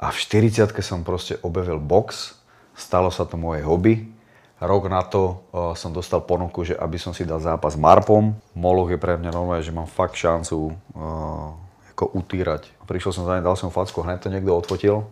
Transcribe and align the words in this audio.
A 0.00 0.08
v 0.08 0.16
40 0.16 0.72
som 0.80 1.04
proste 1.04 1.36
objavil 1.44 1.76
box, 1.76 2.32
stalo 2.72 3.12
sa 3.12 3.28
to 3.28 3.36
moje 3.36 3.60
hobby. 3.60 4.08
Rok 4.56 4.88
na 4.88 5.04
to 5.04 5.44
uh, 5.52 5.76
som 5.76 5.92
dostal 5.92 6.24
ponuku, 6.24 6.64
že 6.64 6.74
aby 6.76 6.96
som 6.96 7.12
si 7.12 7.28
dal 7.28 7.36
zápas 7.40 7.76
s 7.76 7.80
Marpom. 7.80 8.32
Moloch 8.56 8.88
je 8.88 8.96
pre 8.96 9.20
mňa 9.20 9.28
normálne, 9.28 9.60
že 9.60 9.76
mám 9.76 9.84
fakt 9.84 10.16
šancu 10.16 10.72
uh, 10.72 11.52
ako 11.92 12.16
utírať. 12.16 12.72
Prišiel 12.88 13.12
som 13.12 13.24
za 13.28 13.36
ne, 13.36 13.44
dal 13.44 13.60
som 13.60 13.68
facku, 13.68 14.00
hneď 14.00 14.24
to 14.24 14.32
niekto 14.32 14.56
odfotil. 14.56 15.04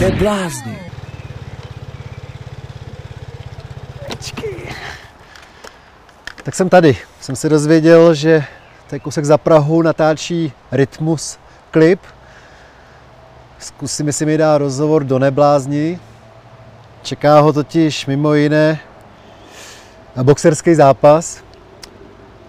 Neblázni. 0.00 0.76
Tak 6.42 6.54
jsem 6.54 6.68
tady. 6.68 6.96
Jsem 7.20 7.36
se 7.36 7.48
dozvěděl, 7.48 8.14
že 8.14 8.44
tady 8.90 9.00
kousek 9.00 9.24
za 9.24 9.38
Prahu 9.38 9.82
natáčí 9.82 10.52
Rytmus 10.72 11.38
klip. 11.70 12.00
Zkusím, 13.62 14.06
jestli 14.06 14.26
mi 14.26 14.38
dá 14.38 14.58
rozhovor 14.58 15.04
do 15.04 15.18
neblázni. 15.18 15.98
Čeká 17.02 17.40
ho 17.40 17.52
totiž 17.52 18.06
mimo 18.06 18.34
jiné 18.34 18.80
boxerský 20.22 20.74
zápas. 20.74 21.42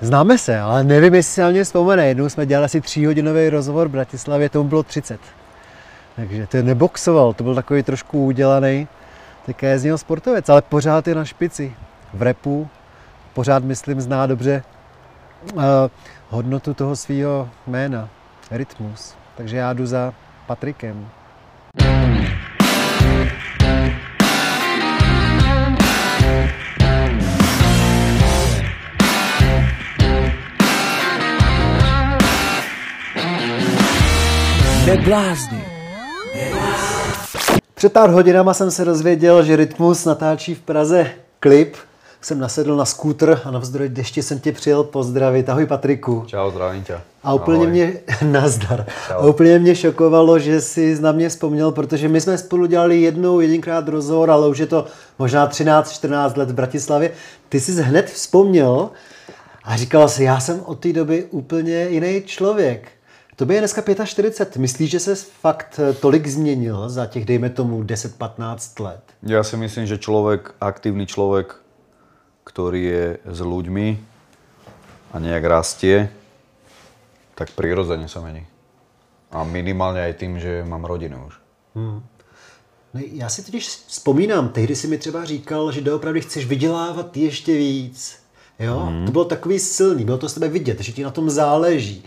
Známe 0.01 0.37
se, 0.37 0.59
ale 0.59 0.83
nevím, 0.83 1.13
jestli 1.13 1.33
si 1.33 1.41
na 1.41 1.49
mě 1.49 1.63
vzpomene. 1.63 2.07
Jednou 2.07 2.29
jsme 2.29 2.45
dělali 2.45 2.65
asi 2.65 2.81
tříhodinový 2.81 3.49
rozhovor 3.49 3.87
v 3.87 3.91
Bratislavě, 3.91 4.49
tomu 4.49 4.69
bylo 4.69 4.83
30. 4.83 5.19
Takže 6.15 6.47
to 6.47 6.61
neboxoval, 6.61 7.33
to 7.33 7.43
byl 7.43 7.55
takový 7.55 7.83
trošku 7.83 8.25
udělaný, 8.25 8.87
také 9.45 9.79
z 9.79 9.83
něho 9.83 9.97
sportovec, 9.97 10.49
ale 10.49 10.61
pořád 10.61 11.07
je 11.07 11.15
na 11.15 11.25
špici. 11.25 11.75
V 12.13 12.21
repu, 12.21 12.67
pořád 13.33 13.63
myslím 13.63 14.01
zná 14.01 14.27
dobře 14.27 14.63
uh, 15.53 15.61
hodnotu 16.29 16.73
toho 16.73 16.95
svého 16.95 17.49
jména, 17.67 18.09
rytmus. 18.51 19.15
Takže 19.37 19.57
já 19.57 19.73
jdu 19.73 19.85
za 19.85 20.13
Patrikem. 20.47 21.09
Neblázni. 34.85 35.63
Před 37.73 37.93
pár 37.93 38.09
hodinama 38.09 38.53
jsem 38.53 38.71
se 38.71 38.85
dozvěděl, 38.85 39.43
že 39.43 39.55
Rytmus 39.55 40.05
natáčí 40.05 40.55
v 40.55 40.61
Praze 40.61 41.11
klip. 41.39 41.75
Jsem 42.23 42.39
nasedl 42.39 42.75
na 42.75 42.85
skútr 42.85 43.41
a 43.43 43.51
navzdory 43.51 43.89
dešti 43.89 44.23
jsem 44.23 44.39
tě 44.39 44.51
přijel 44.51 44.83
pozdravit. 44.83 45.49
Ahoj 45.49 45.65
Patriku. 45.65 46.23
Čau, 46.27 46.51
zdravím 46.51 46.83
tě. 46.83 47.01
A 47.23 47.33
úplně 47.33 47.57
Ahoj. 47.57 47.71
mě, 47.71 47.93
nazdar. 48.21 48.85
Čau. 49.07 49.13
A 49.13 49.19
úplně 49.19 49.59
mě 49.59 49.75
šokovalo, 49.75 50.39
že 50.39 50.61
jsi 50.61 51.01
na 51.01 51.11
mě 51.11 51.29
vzpomněl, 51.29 51.71
protože 51.71 52.07
my 52.07 52.21
jsme 52.21 52.37
spolu 52.37 52.65
dělali 52.65 53.01
jednou, 53.01 53.39
jedinkrát 53.39 53.87
rozhovor, 53.87 54.31
ale 54.31 54.47
už 54.47 54.57
je 54.57 54.65
to 54.65 54.85
možná 55.19 55.49
13-14 55.49 56.37
let 56.37 56.51
v 56.51 56.53
Bratislavě. 56.53 57.11
Ty 57.49 57.59
jsi 57.59 57.81
hned 57.81 58.09
vzpomněl 58.09 58.89
a 59.63 59.77
říkal 59.77 60.09
si, 60.09 60.23
já 60.23 60.39
jsem 60.39 60.61
od 60.65 60.79
té 60.79 60.93
doby 60.93 61.23
úplně 61.31 61.87
jiný 61.89 62.21
člověk. 62.25 62.87
To 63.35 63.45
by 63.45 63.53
je 63.53 63.61
dneska 63.61 63.81
45. 64.05 64.61
Myslíš, 64.61 64.91
že 64.91 64.99
se 64.99 65.15
fakt 65.15 65.79
eh, 65.79 65.93
tolik 65.93 66.27
změnil 66.27 66.89
za 66.89 67.05
těch, 67.05 67.25
dejme 67.25 67.49
tomu, 67.49 67.83
10-15 67.83 68.83
let? 68.83 69.01
Já 69.23 69.43
si 69.43 69.57
myslím, 69.57 69.85
že 69.85 69.97
člověk, 69.97 70.51
aktivní 70.61 71.07
člověk, 71.07 71.55
který 72.43 72.83
je 72.83 73.17
s 73.25 73.39
ľuďmi 73.39 73.87
a 75.13 75.19
nejak 75.19 75.43
rastie, 75.43 76.09
tak 77.35 77.51
prirodzene 77.57 78.07
sa 78.07 78.21
mení. 78.21 78.45
A 79.31 79.43
minimálně 79.43 80.01
aj 80.01 80.13
tým, 80.13 80.39
že 80.39 80.63
mám 80.67 80.85
rodinu 80.85 81.25
už. 81.27 81.35
Hmm. 81.75 82.03
No, 82.93 83.01
já 83.11 83.29
si 83.29 83.43
totiž 83.43 83.67
vzpomínám, 83.87 84.49
tehdy 84.49 84.75
si 84.75 84.87
mi 84.87 84.97
třeba 84.97 85.25
říkal, 85.25 85.71
že 85.71 85.81
doopravdy 85.81 86.21
chceš 86.21 86.45
vydělávat 86.45 87.17
ještě 87.17 87.57
víc. 87.57 88.19
Jo? 88.59 88.79
Hmm. 88.79 89.05
To 89.05 89.11
bylo 89.11 89.25
takový 89.25 89.59
silný, 89.59 90.05
bylo 90.05 90.17
to 90.17 90.29
s 90.29 90.33
tebe 90.33 90.47
vidět, 90.47 90.79
že 90.79 90.91
ti 90.91 91.03
na 91.03 91.11
tom 91.11 91.29
záleží 91.29 92.03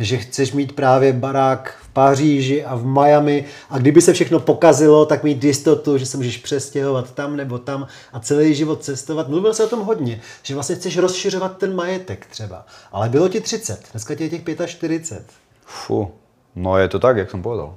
že 0.00 0.16
chceš 0.18 0.52
mít 0.52 0.72
právě 0.72 1.12
barák 1.12 1.74
v 1.82 1.88
Paříži 1.88 2.64
a 2.64 2.76
v 2.76 2.86
Miami 2.86 3.44
a 3.70 3.78
kdyby 3.78 4.00
se 4.00 4.12
všechno 4.12 4.40
pokazilo, 4.40 5.06
tak 5.06 5.24
mít 5.24 5.44
jistotu, 5.44 5.98
že 5.98 6.06
se 6.06 6.16
můžeš 6.16 6.36
přestěhovat 6.36 7.10
tam 7.12 7.36
nebo 7.36 7.58
tam 7.58 7.86
a 8.12 8.20
celý 8.20 8.54
život 8.54 8.82
cestovat. 8.82 9.28
Mluvil 9.28 9.54
se 9.54 9.64
o 9.64 9.68
tom 9.68 9.80
hodně, 9.80 10.20
že 10.42 10.54
vlastně 10.54 10.76
chceš 10.76 10.98
rozšiřovat 10.98 11.56
ten 11.58 11.74
majetek 11.74 12.26
třeba. 12.26 12.66
Ale 12.92 13.08
bylo 13.08 13.28
ti 13.28 13.40
30, 13.40 13.88
dneska 13.92 14.14
ti 14.14 14.24
je 14.24 14.30
těch 14.30 14.42
45. 14.66 15.26
Fu, 15.66 16.10
no 16.56 16.78
je 16.78 16.88
to 16.88 16.98
tak, 16.98 17.16
jak 17.16 17.30
jsem 17.30 17.42
povedal. 17.42 17.74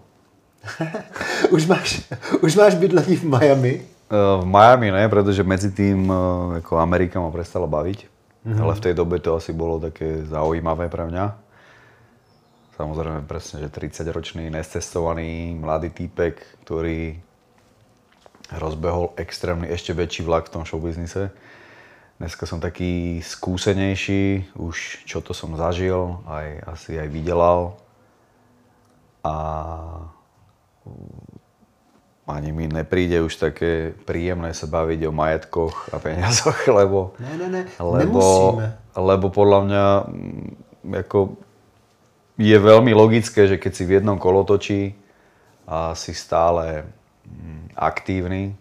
už, 1.49 1.65
máš, 1.65 2.01
už 2.41 2.55
máš 2.55 2.75
bydlení 2.75 3.15
v 3.15 3.23
Miami? 3.23 3.81
Uh, 4.11 4.43
v 4.43 4.45
Miami 4.45 4.91
ne, 4.91 5.09
protože 5.09 5.43
mezi 5.43 5.71
tým 5.71 6.09
uh, 6.09 6.15
jako 6.55 6.77
Amerika 6.77 7.19
ma 7.19 7.31
prestala 7.31 7.67
baviť. 7.67 8.07
Mm-hmm. 8.45 8.61
Ale 8.63 8.75
v 8.75 8.79
tej 8.79 8.93
dobe 8.93 9.19
to 9.19 9.35
asi 9.35 9.55
bolo 9.55 9.79
také 9.79 10.27
zaujímavé 10.27 10.91
pre 10.91 11.07
mňa. 11.07 11.42
Samozrejme 12.73 13.29
presne, 13.29 13.61
že 13.61 13.69
30-ročný, 13.69 14.49
nescestovaný, 14.49 15.53
mladý 15.53 15.93
týpek, 15.93 16.41
ktorý 16.65 17.21
rozbehol 18.49 19.13
extrémny 19.13 19.69
ešte 19.69 19.93
väčší 19.93 20.25
vlak 20.25 20.49
v 20.49 20.53
tom 20.57 20.63
showbiznise. 20.65 21.29
Dneska 22.17 22.49
som 22.49 22.57
taký 22.57 23.21
skúsenejší, 23.21 24.57
už 24.57 25.05
čo 25.05 25.21
to 25.21 25.37
som 25.37 25.53
zažil, 25.53 26.17
aj 26.25 26.47
asi 26.65 26.97
aj 26.97 27.07
vydelal. 27.13 27.77
A 29.21 29.35
ani 32.25 32.49
mi 32.55 32.65
nepríde 32.65 33.21
už 33.21 33.37
také 33.37 33.93
príjemné 34.09 34.55
sa 34.57 34.65
baviť 34.65 34.99
o 35.05 35.11
majetkoch 35.13 35.93
a 35.93 36.01
peniazoch, 36.01 36.57
lebo... 36.79 37.13
Ne, 37.21 37.37
ne, 37.37 37.47
ne, 37.53 37.61
lebo, 37.77 38.57
lebo 38.97 39.25
podľa 39.29 39.59
mňa 39.61 39.85
ako 41.05 41.37
je 42.37 42.57
veľmi 42.57 42.91
logické, 42.97 43.45
že 43.45 43.61
keď 43.61 43.71
si 43.73 43.83
v 43.85 44.01
jednom 44.01 44.17
kolotočí 44.17 44.97
a 45.69 45.93
si 45.93 46.17
stále 46.17 46.87
mm, 47.25 47.77
aktívny 47.77 48.57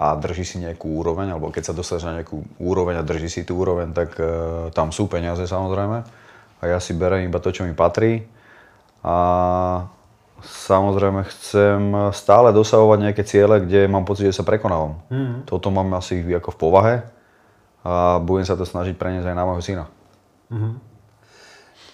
a 0.00 0.16
drží 0.16 0.46
si 0.46 0.56
nejakú 0.62 0.86
úroveň, 0.86 1.34
alebo 1.34 1.52
keď 1.52 1.70
sa 1.70 1.76
dostaneš 1.76 2.04
na 2.08 2.16
nejakú 2.22 2.40
úroveň 2.56 3.02
a 3.02 3.06
drží 3.06 3.28
si 3.28 3.42
tú 3.44 3.60
úroveň, 3.60 3.92
tak 3.92 4.16
uh, 4.16 4.72
tam 4.72 4.96
sú 4.96 5.12
peniaze 5.12 5.44
samozrejme. 5.44 5.98
A 6.60 6.62
ja 6.64 6.80
si 6.80 6.96
berem 6.96 7.28
iba 7.28 7.36
to, 7.36 7.52
čo 7.52 7.68
mi 7.68 7.76
patrí. 7.76 8.24
A 9.04 9.16
samozrejme 10.44 11.28
chcem 11.28 11.80
stále 12.16 12.52
dosahovať 12.52 12.98
nejaké 13.00 13.22
ciele, 13.28 13.60
kde 13.60 13.92
mám 13.92 14.08
pocit, 14.08 14.32
že 14.32 14.40
sa 14.40 14.44
prekonávam. 14.44 15.04
Mm. 15.12 15.44
Toto 15.44 15.68
mám 15.68 15.88
asi 16.00 16.20
ako 16.20 16.56
v 16.56 16.60
povahe 16.60 16.96
a 17.84 18.20
budem 18.20 18.44
sa 18.44 18.56
to 18.56 18.68
snažiť 18.68 18.96
preniesť 18.96 19.28
aj 19.32 19.36
na 19.36 19.44
môjho 19.44 19.64
syna. 19.64 19.84
Mm. 20.52 20.89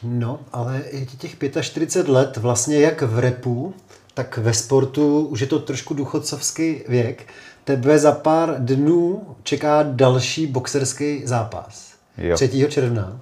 No, 0.02 0.40
ale 0.52 0.82
je 0.92 1.06
těch 1.06 1.36
45 1.60 2.12
let 2.12 2.36
vlastně 2.36 2.80
jak 2.80 3.02
v 3.02 3.18
repu, 3.18 3.74
tak 4.14 4.38
ve 4.38 4.54
sportu 4.54 5.26
už 5.26 5.40
je 5.40 5.46
to 5.46 5.58
trošku 5.58 5.94
důchodcovský 5.94 6.82
věk. 6.88 7.26
Tebe 7.64 7.98
za 7.98 8.12
pár 8.12 8.54
dnů 8.58 9.22
čeká 9.42 9.82
další 9.82 10.46
boxerský 10.46 11.22
zápas. 11.26 11.92
Jo. 12.18 12.34
3. 12.36 12.66
června. 12.68 13.20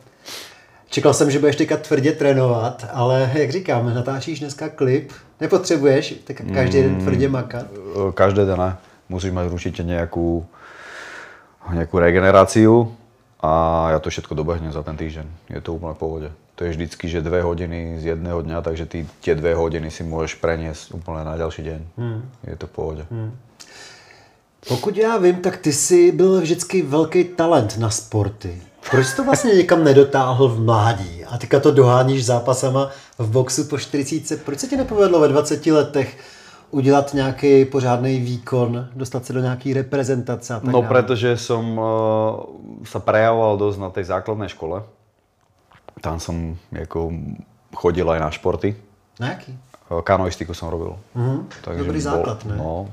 Čekal 0.91 1.15
jsem, 1.15 1.31
že 1.31 1.39
budeš 1.39 1.57
teďka 1.57 1.77
tvrdě 1.77 2.13
trénovat, 2.13 2.87
ale 2.93 3.31
jak 3.35 3.51
říkám, 3.51 3.95
natáčíš 3.95 4.41
dneska 4.41 4.69
klip, 4.69 5.13
nepotřebuješ 5.41 6.15
tak 6.25 6.37
každý 6.55 6.83
den 6.83 6.93
mm, 6.93 7.01
tvrdě 7.01 7.29
makat? 7.29 7.67
Každý 8.15 8.41
den 8.47 8.59
ne. 8.59 8.77
Musíš 9.09 9.31
mít 9.31 9.53
určitě 9.53 9.83
nějakou, 9.83 10.47
nějakou 11.73 11.99
regeneráciu 11.99 12.97
a 13.45 13.87
já 13.91 13.99
to 13.99 14.11
všetko 14.11 14.35
dobehnem 14.35 14.73
za 14.73 14.83
ten 14.83 14.97
týždeň. 14.97 15.27
Je 15.51 15.61
to 15.61 15.75
úplně 15.75 15.95
v 15.95 15.99
pohodě 15.99 16.31
to 16.55 16.65
je 16.65 16.71
vždycky, 16.71 17.09
že 17.09 17.21
dve 17.21 17.43
hodiny 17.43 17.99
z 17.99 18.05
jedného 18.05 18.43
dňa, 18.43 18.63
takže 18.63 18.87
ty 18.87 19.07
tie 19.21 19.35
dve 19.35 19.55
hodiny 19.59 19.91
si 19.91 20.07
môžeš 20.07 20.39
preniesť 20.39 20.95
úplne 20.95 21.27
na 21.27 21.35
ďalší 21.35 21.63
deň. 21.67 21.81
Hmm. 21.99 22.21
Je 22.47 22.57
to 22.57 22.67
v 22.67 22.71
pohodě. 22.71 23.07
Hmm. 23.11 23.35
Pokud 24.69 24.97
já 24.97 25.17
vím, 25.17 25.37
tak 25.37 25.57
ty 25.57 25.73
jsi 25.73 26.13
byl 26.13 26.41
vždycky 26.41 26.83
velký 26.83 27.25
talent 27.25 27.79
na 27.79 27.91
sporty. 27.91 28.63
Proč 28.91 29.15
to 29.17 29.25
vlastně 29.25 29.55
někam 29.55 29.85
nedotáhl 29.85 30.49
v 30.49 30.65
mládí 30.65 31.25
a 31.25 31.39
teďka 31.39 31.61
to 31.61 31.71
doháníš 31.71 32.25
zápasama 32.25 32.91
v 33.19 33.31
boxu 33.31 33.65
po 33.65 33.79
40? 33.79 34.45
Proč 34.45 34.59
se 34.59 34.67
ti 34.67 34.77
nepovedlo 34.77 35.21
ve 35.21 35.29
20 35.29 35.67
letech 35.67 36.17
udělat 36.75 37.15
nějaký 37.15 37.65
pořádný 37.65 38.21
výkon, 38.21 38.89
dostat 38.99 39.25
se 39.25 39.33
do 39.33 39.41
nějaké 39.41 39.75
reprezentace 39.75 40.55
a 40.55 40.61
tak 40.61 40.73
No, 40.73 40.83
dále? 40.83 40.91
protože 40.91 41.37
jsem 41.37 41.79
uh, 41.79 41.87
sa 42.85 42.99
prejavoval 42.99 43.57
dosť 43.57 43.79
na 43.79 43.91
tej 43.95 44.05
základnej 44.05 44.51
škole 44.51 44.83
tam 46.05 46.21
som 46.21 46.57
jako 46.73 47.13
chodil 47.75 48.05
aj 48.11 48.21
na 48.21 48.31
športy. 48.31 48.77
Na 49.21 49.29
jaký? 49.33 49.57
Kanoistiku 49.85 50.57
som 50.57 50.73
robil. 50.73 50.97
Uh-huh. 51.15 51.45
Takže 51.63 51.85
Dobrý 51.85 52.01
základ, 52.01 52.45
ne? 52.49 52.57
No, 52.57 52.89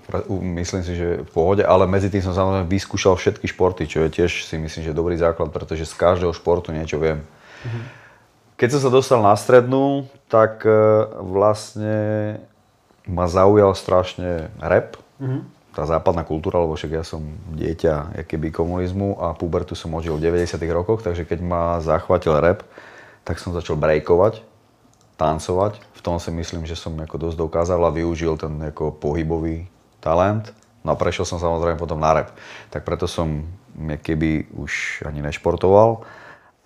myslím 0.60 0.84
si, 0.84 0.94
že 0.95 1.24
v 1.24 1.31
pohode, 1.31 1.63
ale 1.63 1.88
medzi 1.88 2.12
tým 2.12 2.22
som 2.22 2.36
samozrejme 2.36 2.68
vyskúšal 2.68 3.16
všetky 3.16 3.48
športy, 3.48 3.88
čo 3.88 4.06
je 4.06 4.10
tiež 4.12 4.45
si 4.45 4.60
myslím, 4.60 4.84
že 4.86 4.94
dobrý 4.94 5.16
základ, 5.18 5.50
pretože 5.56 5.88
z 5.88 5.95
každého 5.98 6.36
športu 6.36 6.75
niečo 6.75 7.00
viem. 7.00 7.24
Uh-huh. 7.24 7.84
Keď 8.60 8.77
som 8.77 8.81
sa 8.86 8.92
dostal 8.94 9.24
na 9.24 9.34
strednú, 9.34 10.06
tak 10.30 10.68
e, 10.68 10.72
vlastne 11.25 11.95
ma 13.06 13.25
zaujal 13.25 13.74
strašne 13.74 14.53
rap. 14.62 14.98
Mm-hmm. 15.21 15.42
Tá 15.71 15.88
západná 15.88 16.27
kultúra, 16.27 16.59
lebo 16.59 16.75
však 16.75 16.92
ja 17.00 17.03
som 17.07 17.24
dieťa 17.56 18.27
keby 18.27 18.51
komunizmu 18.51 19.15
a 19.24 19.31
pubertu 19.31 19.71
som 19.71 19.95
odžil 19.95 20.19
v 20.19 20.27
90 20.27 20.59
rokoch, 20.75 21.00
takže 21.00 21.24
keď 21.24 21.39
ma 21.39 21.80
zachvátil 21.80 22.36
rap, 22.36 22.68
tak 23.24 23.39
som 23.39 23.56
začal 23.56 23.80
brejkovať, 23.80 24.44
tancovať. 25.15 25.80
V 25.95 26.01
tom 26.03 26.19
si 26.19 26.27
myslím, 26.33 26.68
že 26.68 26.75
som 26.75 26.98
ako 27.00 27.30
dosť 27.30 27.38
dokázal 27.39 27.80
a 27.88 27.95
využil 27.95 28.36
ten 28.36 28.51
ako 28.59 29.00
pohybový 29.00 29.71
talent. 30.03 30.51
No 30.81 30.98
a 30.98 31.00
prešiel 31.00 31.24
som 31.24 31.39
samozrejme 31.39 31.80
potom 31.80 32.01
na 32.01 32.12
rap. 32.19 32.36
Tak 32.74 32.83
preto 32.83 33.06
som 33.07 33.45
keby 33.77 34.51
už 34.51 35.06
ani 35.07 35.21
nešportoval. 35.24 36.03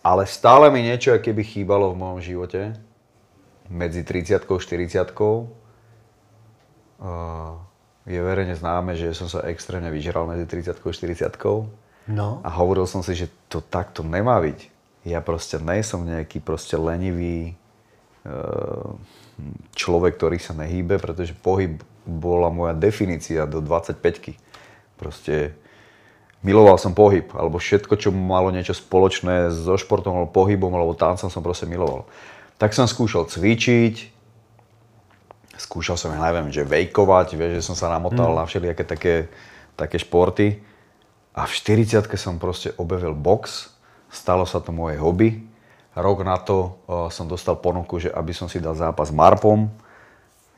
Ale 0.06 0.24
stále 0.30 0.72
mi 0.72 0.86
niečo 0.86 1.18
keby 1.18 1.44
chýbalo 1.44 1.92
v 1.92 2.00
mojom 2.00 2.20
živote. 2.24 2.78
Medzi 3.68 4.06
30 4.06 4.46
a 4.46 4.56
40 4.58 5.14
je 8.06 8.20
verejne 8.22 8.54
známe, 8.54 8.94
že 8.94 9.18
som 9.18 9.26
sa 9.26 9.44
extrémne 9.50 9.90
vyžral 9.90 10.30
medzi 10.30 10.46
30 10.46 10.78
a 10.78 10.92
40 10.94 11.86
No. 12.06 12.38
A 12.46 12.50
hovoril 12.62 12.86
som 12.86 13.02
si, 13.02 13.18
že 13.18 13.34
to 13.50 13.66
takto 13.66 14.06
nemá 14.06 14.38
byť. 14.38 14.70
Ja 15.10 15.26
proste 15.26 15.58
nejsom 15.58 16.06
nejaký 16.06 16.38
proste 16.38 16.78
lenivý 16.78 17.50
e, 17.50 17.54
človek, 19.74 20.18
ktorý 20.18 20.38
sa 20.38 20.54
nehýbe, 20.54 21.02
pretože 21.02 21.34
pohyb 21.34 21.82
bola 22.06 22.54
moja 22.54 22.78
definícia 22.78 23.50
do 23.50 23.58
25-ky. 23.58 24.38
Proste 25.02 25.58
miloval 26.46 26.78
som 26.78 26.94
pohyb, 26.94 27.26
alebo 27.34 27.58
všetko, 27.58 27.98
čo 27.98 28.14
malo 28.14 28.54
niečo 28.54 28.78
spoločné 28.78 29.50
so 29.50 29.74
športom, 29.74 30.14
alebo 30.14 30.30
pohybom, 30.30 30.70
alebo 30.78 30.94
tancom 30.94 31.34
som 31.34 31.42
proste 31.42 31.66
miloval. 31.66 32.06
Tak 32.62 32.78
som 32.78 32.86
skúšal 32.86 33.26
cvičiť, 33.26 34.15
skúšal 35.58 35.96
som, 35.96 36.12
ja 36.12 36.20
neviem, 36.20 36.52
že 36.52 36.68
vejkovať, 36.68 37.36
vieš, 37.36 37.52
že 37.62 37.68
som 37.72 37.76
sa 37.76 37.92
namotal 37.92 38.32
mm. 38.32 38.38
na 38.38 38.44
všelijaké 38.44 38.84
také, 38.84 39.16
také 39.80 39.98
športy. 40.00 40.60
A 41.36 41.44
v 41.44 41.52
40 41.52 42.08
som 42.16 42.40
proste 42.40 42.72
objavil 42.80 43.12
box, 43.12 43.72
stalo 44.08 44.48
sa 44.48 44.64
to 44.64 44.72
moje 44.72 44.96
hobby. 44.96 45.44
Rok 45.96 46.24
na 46.24 46.40
to 46.40 46.80
uh, 46.88 47.08
som 47.12 47.28
dostal 47.28 47.60
ponuku, 47.60 48.00
že 48.04 48.10
aby 48.12 48.32
som 48.32 48.48
si 48.48 48.60
dal 48.60 48.76
zápas 48.76 49.12
s 49.12 49.16
Marpom. 49.16 49.68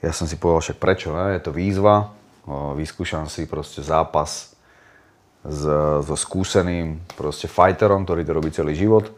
Ja 0.02 0.14
som 0.14 0.30
si 0.30 0.38
povedal, 0.38 0.62
však 0.62 0.78
prečo, 0.78 1.14
ne? 1.14 1.38
je 1.38 1.42
to 1.42 1.54
výzva. 1.54 2.14
Uh, 2.46 2.74
vyskúšam 2.78 3.26
si 3.30 3.50
proste 3.50 3.82
zápas 3.82 4.58
s, 5.46 5.62
so 6.06 6.16
skúseným 6.18 7.02
proste 7.14 7.46
fighterom, 7.46 8.06
ktorý 8.06 8.22
to 8.26 8.36
robí 8.38 8.50
celý 8.54 8.74
život. 8.74 9.14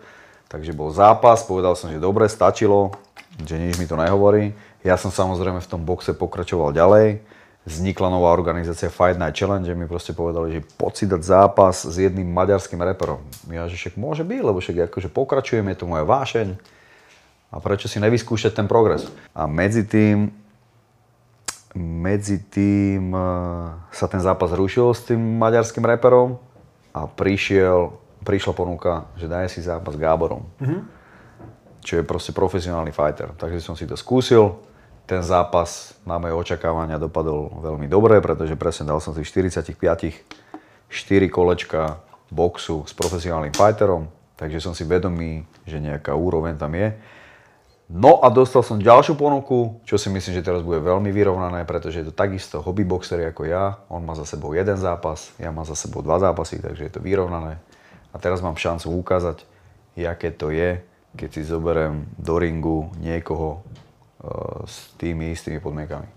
Takže 0.50 0.74
bol 0.74 0.90
zápas, 0.90 1.46
povedal 1.46 1.78
som, 1.78 1.94
že 1.94 2.02
dobre, 2.02 2.26
stačilo, 2.26 2.96
že 3.44 3.56
nič 3.56 3.78
mi 3.78 3.86
to 3.86 4.00
nehovorí. 4.00 4.52
Ja 4.80 4.96
som 4.96 5.12
samozrejme 5.12 5.60
v 5.60 5.70
tom 5.70 5.84
boxe 5.84 6.16
pokračoval 6.16 6.72
ďalej. 6.72 7.20
Vznikla 7.68 8.08
nová 8.08 8.32
organizácia 8.32 8.88
Fight 8.88 9.20
Night 9.20 9.36
Challenge, 9.36 9.68
mi 9.76 9.86
proste 9.86 10.16
povedali, 10.16 10.58
že 10.58 10.66
poď 10.80 11.20
zápas 11.20 11.84
s 11.84 11.96
jedným 12.00 12.32
maďarským 12.32 12.80
reperom. 12.80 13.20
Ja, 13.52 13.68
že 13.68 13.76
však 13.76 14.00
môže 14.00 14.24
byť, 14.24 14.42
lebo 14.42 14.64
však 14.64 14.90
akože 14.90 15.12
pokračujem, 15.12 15.68
je 15.68 15.78
to 15.78 15.86
moja 15.86 16.08
vášeň. 16.08 16.56
A 17.52 17.56
prečo 17.60 17.92
si 17.92 18.00
nevyskúšať 18.00 18.56
ten 18.56 18.66
progres? 18.70 19.12
A 19.36 19.44
medzi 19.50 19.84
tým, 19.84 20.32
medzi 21.76 22.40
tým 22.40 23.12
e, 23.12 23.22
sa 23.92 24.08
ten 24.08 24.22
zápas 24.24 24.54
rušil 24.56 24.96
s 24.96 25.06
tým 25.10 25.20
maďarským 25.20 25.84
reperom 25.84 26.40
a 26.96 27.10
prišiel, 27.10 27.92
prišla 28.24 28.54
ponuka, 28.56 29.10
že 29.20 29.28
daj 29.28 29.52
si 29.52 29.66
zápas 29.66 29.98
s 29.98 30.02
Gáborom. 30.02 30.46
Mm-hmm. 30.62 30.99
Čo 31.80 32.00
je 32.00 32.04
proste 32.04 32.36
profesionálny 32.36 32.92
fighter. 32.92 33.32
Takže 33.40 33.64
som 33.64 33.76
si 33.76 33.88
to 33.88 33.96
skúsil 33.96 34.60
ten 35.10 35.26
zápas 35.26 35.98
na 36.06 36.22
moje 36.22 36.38
očakávania 36.38 37.02
dopadol 37.02 37.50
veľmi 37.66 37.90
dobre, 37.90 38.22
pretože 38.22 38.54
presne 38.54 38.94
dal 38.94 39.02
som 39.02 39.18
si 39.18 39.26
45 39.26 39.74
4 39.74 41.34
kolečka 41.34 41.98
boxu 42.30 42.86
s 42.86 42.94
profesionálnym 42.94 43.54
fighterom, 43.58 44.06
takže 44.38 44.62
som 44.62 44.78
si 44.78 44.86
vedomý, 44.86 45.50
že 45.66 45.82
nejaká 45.82 46.14
úroveň 46.14 46.62
tam 46.62 46.78
je. 46.78 46.94
No 47.90 48.22
a 48.22 48.30
dostal 48.30 48.62
som 48.62 48.78
ďalšiu 48.78 49.18
ponuku, 49.18 49.82
čo 49.82 49.98
si 49.98 50.14
myslím, 50.14 50.38
že 50.38 50.46
teraz 50.46 50.62
bude 50.62 50.78
veľmi 50.78 51.10
vyrovnané, 51.10 51.66
pretože 51.66 52.06
je 52.06 52.06
to 52.10 52.14
takisto 52.14 52.62
hobby 52.62 52.86
boxer 52.86 53.18
ako 53.34 53.50
ja. 53.50 53.82
On 53.90 54.06
má 54.06 54.14
za 54.14 54.30
sebou 54.30 54.54
jeden 54.54 54.78
zápas, 54.78 55.34
ja 55.42 55.50
mám 55.50 55.66
za 55.66 55.74
sebou 55.74 56.06
dva 56.06 56.22
zápasy, 56.22 56.62
takže 56.62 56.86
je 56.86 56.94
to 56.94 57.02
vyrovnané. 57.02 57.58
A 58.14 58.22
teraz 58.22 58.46
mám 58.46 58.54
šancu 58.54 58.94
ukázať, 58.94 59.42
aké 59.98 60.30
to 60.30 60.54
je, 60.54 60.86
keď 61.16 61.30
si 61.34 61.42
zoberiem 61.44 62.06
do 62.18 62.40
ringu 62.40 62.92
niekoho, 62.98 63.64
s 64.66 64.92
tými 65.00 65.32
istými 65.32 65.64
podmienkami. 65.64 66.08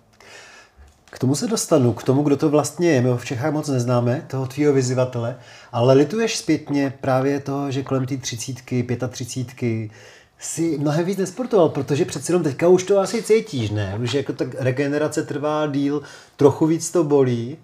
K 1.13 1.19
tomu 1.19 1.35
se 1.35 1.47
dostanu, 1.47 1.93
k 1.93 2.03
tomu, 2.03 2.23
kdo 2.23 2.37
to 2.37 2.51
vlastně 2.51 2.91
je. 2.91 3.01
My 3.01 3.09
ho 3.09 3.17
v 3.17 3.25
Čechách 3.25 3.53
moc 3.53 3.69
neznáme, 3.69 4.25
toho 4.27 4.47
tvýho 4.47 4.73
vyzývatele, 4.73 5.37
ale 5.73 5.95
lituješ 5.95 6.39
zpětně 6.39 6.93
právě 7.01 7.41
toho, 7.41 7.71
že 7.71 7.83
kolem 7.83 8.07
té 8.07 8.17
třicítky, 8.17 8.83
pětatřicítky 8.83 9.91
si 10.39 10.79
mnohem 10.79 11.05
víc 11.05 11.19
nesportoval, 11.19 11.69
protože 11.69 12.05
přeci 12.05 12.33
jenom 12.33 12.43
teďka 12.43 12.69
už 12.69 12.83
to 12.83 12.99
asi 12.99 13.23
cítíš, 13.23 13.71
ne? 13.71 13.99
Už 14.03 14.15
jako 14.15 14.33
tak 14.33 14.49
regenerace 14.59 15.23
trvá 15.23 15.67
díl, 15.67 16.03
trochu 16.37 16.67
víc 16.67 16.91
to 16.91 17.05
bolí. 17.05 17.57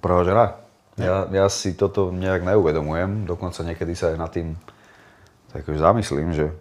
Práve, 0.00 0.24
že 0.24 0.34
ne. 0.34 0.48
Ja, 0.96 1.28
ja 1.28 1.46
si 1.52 1.76
toto 1.76 2.08
nejak 2.08 2.40
neuvedomujem, 2.40 3.28
dokonca 3.28 3.60
niekedy 3.60 3.92
sa 3.92 4.14
aj 4.14 4.16
nad 4.16 4.30
tým 4.32 4.56
tak 5.56 5.72
už 5.72 5.80
zamyslím, 5.80 6.36
že, 6.36 6.52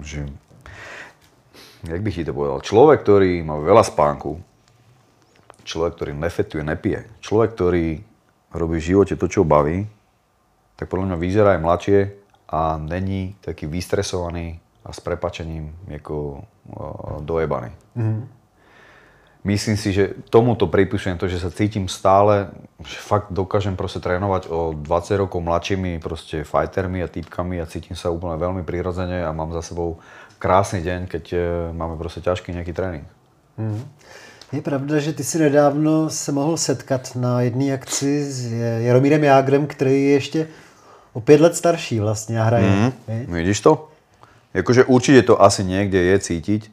že 0.00 0.24
jak 1.84 2.00
bych 2.00 2.16
ti 2.16 2.24
to 2.24 2.32
povedal, 2.32 2.64
človek, 2.64 3.04
ktorý 3.04 3.44
má 3.44 3.60
veľa 3.60 3.84
spánku, 3.84 4.40
človek, 5.68 6.00
ktorý 6.00 6.12
nefetuje, 6.16 6.64
nepije, 6.64 7.04
človek, 7.20 7.52
ktorý 7.52 8.00
robí 8.56 8.80
v 8.80 8.88
živote 8.88 9.20
to, 9.20 9.28
čo 9.28 9.44
baví, 9.44 9.84
tak 10.80 10.88
podľa 10.88 11.12
mňa 11.12 11.16
vyzerá 11.20 11.48
aj 11.52 11.60
mladšie 11.60 11.98
a 12.48 12.80
není 12.80 13.36
taký 13.44 13.68
vystresovaný 13.68 14.56
a 14.80 14.96
s 14.96 15.04
prepačením 15.04 15.76
ako 15.92 16.40
dojebaný. 17.20 17.68
Mm-hmm. 18.00 18.39
Myslím 19.44 19.76
si, 19.80 19.92
že 19.92 20.20
tomuto 20.28 20.68
pripisujem 20.68 21.16
to, 21.16 21.24
že 21.24 21.40
sa 21.40 21.48
cítim 21.48 21.88
stále, 21.88 22.52
že 22.84 23.00
fakt 23.00 23.32
dokážem 23.32 23.72
proste 23.72 23.96
trénovať 23.96 24.52
o 24.52 24.76
20 24.76 25.16
rokov 25.16 25.40
mladšími 25.40 25.96
proste 25.96 26.44
fightermi 26.44 27.00
a 27.00 27.08
týpkami 27.08 27.56
a 27.56 27.64
cítim 27.64 27.96
sa 27.96 28.12
úplne 28.12 28.36
veľmi 28.36 28.68
prirodzene 28.68 29.24
a 29.24 29.32
mám 29.32 29.56
za 29.56 29.64
sebou 29.64 29.96
krásny 30.36 30.84
deň, 30.84 31.00
keď 31.08 31.24
e, 31.32 31.36
máme 31.72 31.96
prostě 31.96 32.20
ťažký 32.20 32.52
nějaký 32.52 32.72
trénink. 32.72 33.04
Mm. 33.58 33.84
Je 34.52 34.62
pravda, 34.62 34.98
že 34.98 35.12
ty 35.12 35.24
si 35.24 35.38
nedávno 35.38 36.10
se 36.10 36.32
mohl 36.32 36.56
setkat 36.56 37.16
na 37.16 37.40
jedné 37.40 37.72
akci 37.72 38.24
s 38.24 38.52
Jaromírem 38.78 39.24
Jágrem, 39.24 39.66
který 39.66 40.04
je 40.04 40.12
ještě 40.12 40.48
o 41.12 41.20
pět 41.20 41.40
let 41.40 41.56
starší 41.56 42.00
vlastně 42.00 42.40
a 42.40 42.44
hraje. 42.44 42.66
Mm. 42.66 42.92
Vidíš 43.34 43.60
to? 43.60 43.88
Jakože 44.54 44.84
určitě 44.84 45.22
to 45.22 45.42
asi 45.42 45.64
někde 45.64 45.98
je 45.98 46.18
cítiť. 46.18 46.70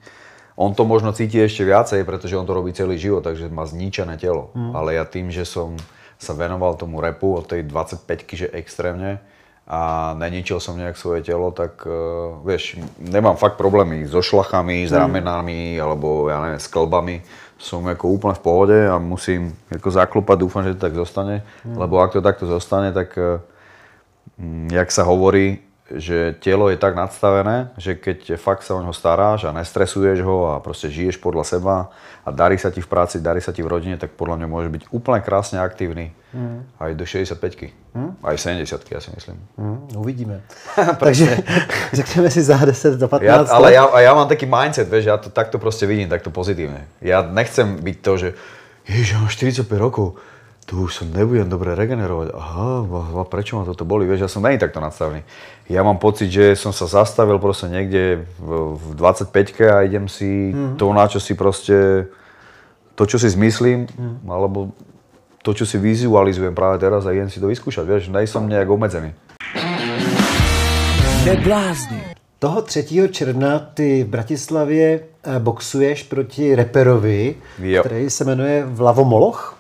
On 0.57 0.73
to 0.73 0.89
možno 0.89 1.13
cíti 1.13 1.37
ešte 1.37 1.61
viacej, 1.61 2.01
pretože 2.01 2.33
on 2.33 2.49
to 2.49 2.57
robí 2.57 2.73
celý 2.73 2.97
život, 2.97 3.21
takže 3.21 3.45
má 3.53 3.69
zničené 3.69 4.17
telo. 4.17 4.49
Mm. 4.57 4.73
Ale 4.73 4.89
ja 4.97 5.05
tým, 5.05 5.29
že 5.29 5.45
som 5.45 5.77
sa 6.17 6.33
venoval 6.33 6.73
tomu 6.73 6.97
repu 6.97 7.37
od 7.37 7.45
tej 7.45 7.61
25 7.69 8.09
že 8.33 8.47
extrémne, 8.49 9.21
a 9.67 10.15
neničil 10.15 10.63
som 10.63 10.79
nejak 10.79 10.95
svoje 10.95 11.27
telo, 11.27 11.51
tak 11.51 11.83
uh, 11.83 12.39
vieš, 12.47 12.79
nemám 13.03 13.35
fakt 13.35 13.59
problémy 13.59 14.07
so 14.07 14.23
šlachami, 14.23 14.87
s 14.87 14.95
mm. 14.95 14.99
ramenami 15.03 15.75
alebo 15.75 16.31
ja 16.31 16.39
neviem, 16.39 16.63
s 16.63 16.71
klbami. 16.71 17.19
Som 17.59 17.83
ako 17.83 18.15
úplne 18.15 18.37
v 18.39 18.45
pohode 18.47 18.79
a 18.87 18.95
musím 18.95 19.51
ako 19.67 19.89
zaklopať, 19.91 20.37
dúfam, 20.39 20.63
že 20.63 20.79
to 20.79 20.87
tak 20.87 20.95
zostane, 20.95 21.43
mm. 21.67 21.75
lebo 21.75 21.99
ak 21.99 22.15
to 22.15 22.23
takto 22.23 22.47
zostane, 22.47 22.95
tak 22.95 23.11
uh, 23.19 23.43
jak 24.71 24.87
sa 24.87 25.03
hovorí, 25.03 25.66
že 25.95 26.35
telo 26.43 26.67
je 26.67 26.75
tak 26.75 26.99
nadstavené, 26.99 27.71
že 27.79 27.95
keď 27.95 28.35
fakt 28.35 28.67
sa 28.67 28.75
o 28.75 28.83
neho 28.83 28.91
staráš 28.91 29.47
a 29.47 29.55
nestresuješ 29.55 30.19
ho 30.19 30.51
a 30.51 30.59
proste 30.59 30.91
žiješ 30.91 31.15
podľa 31.23 31.43
seba 31.47 31.75
a 32.27 32.29
darí 32.31 32.59
sa 32.59 32.67
ti 32.67 32.83
v 32.83 32.91
práci, 32.91 33.23
darí 33.23 33.39
sa 33.39 33.55
ti 33.55 33.63
v 33.63 33.71
rodine, 33.71 33.95
tak 33.95 34.11
podľa 34.19 34.43
mňa 34.43 34.47
môže 34.51 34.67
byť 34.67 34.83
úplne 34.91 35.23
krásne 35.23 35.63
aktívny 35.63 36.11
mm. 36.35 36.83
aj 36.83 36.91
do 36.91 37.05
65 37.07 37.39
mm. 37.95 38.11
aj 38.19 38.35
70 38.35 38.67
ja 38.67 38.99
si 38.99 39.09
myslím. 39.15 39.37
Mm, 39.55 39.79
uvidíme. 39.95 40.35
Takže 41.03 41.39
řekneme 42.03 42.27
si 42.27 42.41
za 42.43 42.59
10 42.59 42.99
do 42.99 43.07
15 43.07 43.23
ja, 43.23 43.47
Ale 43.47 43.71
ja, 43.71 43.87
ja 43.87 44.11
mám 44.11 44.27
taký 44.27 44.43
mindset, 44.43 44.91
vieš, 44.91 45.07
ja 45.07 45.15
to 45.15 45.31
takto 45.31 45.55
proste 45.55 45.87
vidím, 45.87 46.11
takto 46.11 46.35
pozitívne. 46.35 46.83
Ja 46.99 47.23
nechcem 47.23 47.79
byť 47.79 47.97
to, 48.03 48.11
že 48.19 48.29
ježiš, 48.91 49.07
ja 49.15 49.17
mám 49.23 49.31
45 49.31 49.71
rokov, 49.79 50.19
tu 50.67 50.83
už 50.83 50.91
sa 50.99 51.03
nebudem 51.07 51.47
dobre 51.47 51.71
regenerovať. 51.79 52.35
Aha, 52.35 52.83
a 52.83 53.23
prečo 53.23 53.55
ma 53.55 53.63
toto 53.63 53.87
boli? 53.87 54.03
Vieš, 54.03 54.27
ja 54.27 54.29
som 54.29 54.43
není 54.43 54.59
takto 54.59 54.83
nadstavený. 54.83 55.23
Ja 55.71 55.79
mám 55.79 55.95
pocit, 55.95 56.27
že 56.27 56.59
som 56.59 56.75
sa 56.75 56.91
zastavil 56.91 57.39
proste 57.39 57.71
niekde 57.71 58.27
v, 58.35 58.75
v 58.75 58.85
25 58.99 59.31
a 59.63 59.87
idem 59.87 60.11
si 60.11 60.51
mm-hmm. 60.51 60.75
to, 60.75 60.85
na 60.91 61.07
čo 61.07 61.23
si 61.23 61.39
proste, 61.39 62.11
to, 62.99 63.03
čo 63.07 63.15
si 63.15 63.31
zmyslím, 63.31 63.87
mm. 63.87 64.27
alebo 64.27 64.75
to, 65.39 65.55
čo 65.55 65.63
si 65.63 65.79
vizualizujem 65.79 66.51
práve 66.51 66.83
teraz 66.83 67.07
a 67.07 67.15
idem 67.15 67.31
si 67.31 67.39
to 67.39 67.47
vyskúšať. 67.47 67.87
Vieš, 67.87 68.03
nej 68.11 68.27
som 68.27 68.43
nejak 68.43 68.67
obmedzený. 68.67 69.15
Neblázni. 71.23 72.11
Toho 72.39 72.61
3. 72.61 73.07
června 73.11 73.59
ty 73.59 74.03
v 74.03 74.07
Bratislavě 74.07 74.99
eh, 74.99 75.39
boxuješ 75.39 76.03
proti 76.03 76.55
reperovi, 76.55 77.35
Jo. 77.59 77.83
který 77.83 78.09
se 78.09 78.25
jmenuje 78.25 78.65
Vlavomoloch. 78.67 79.56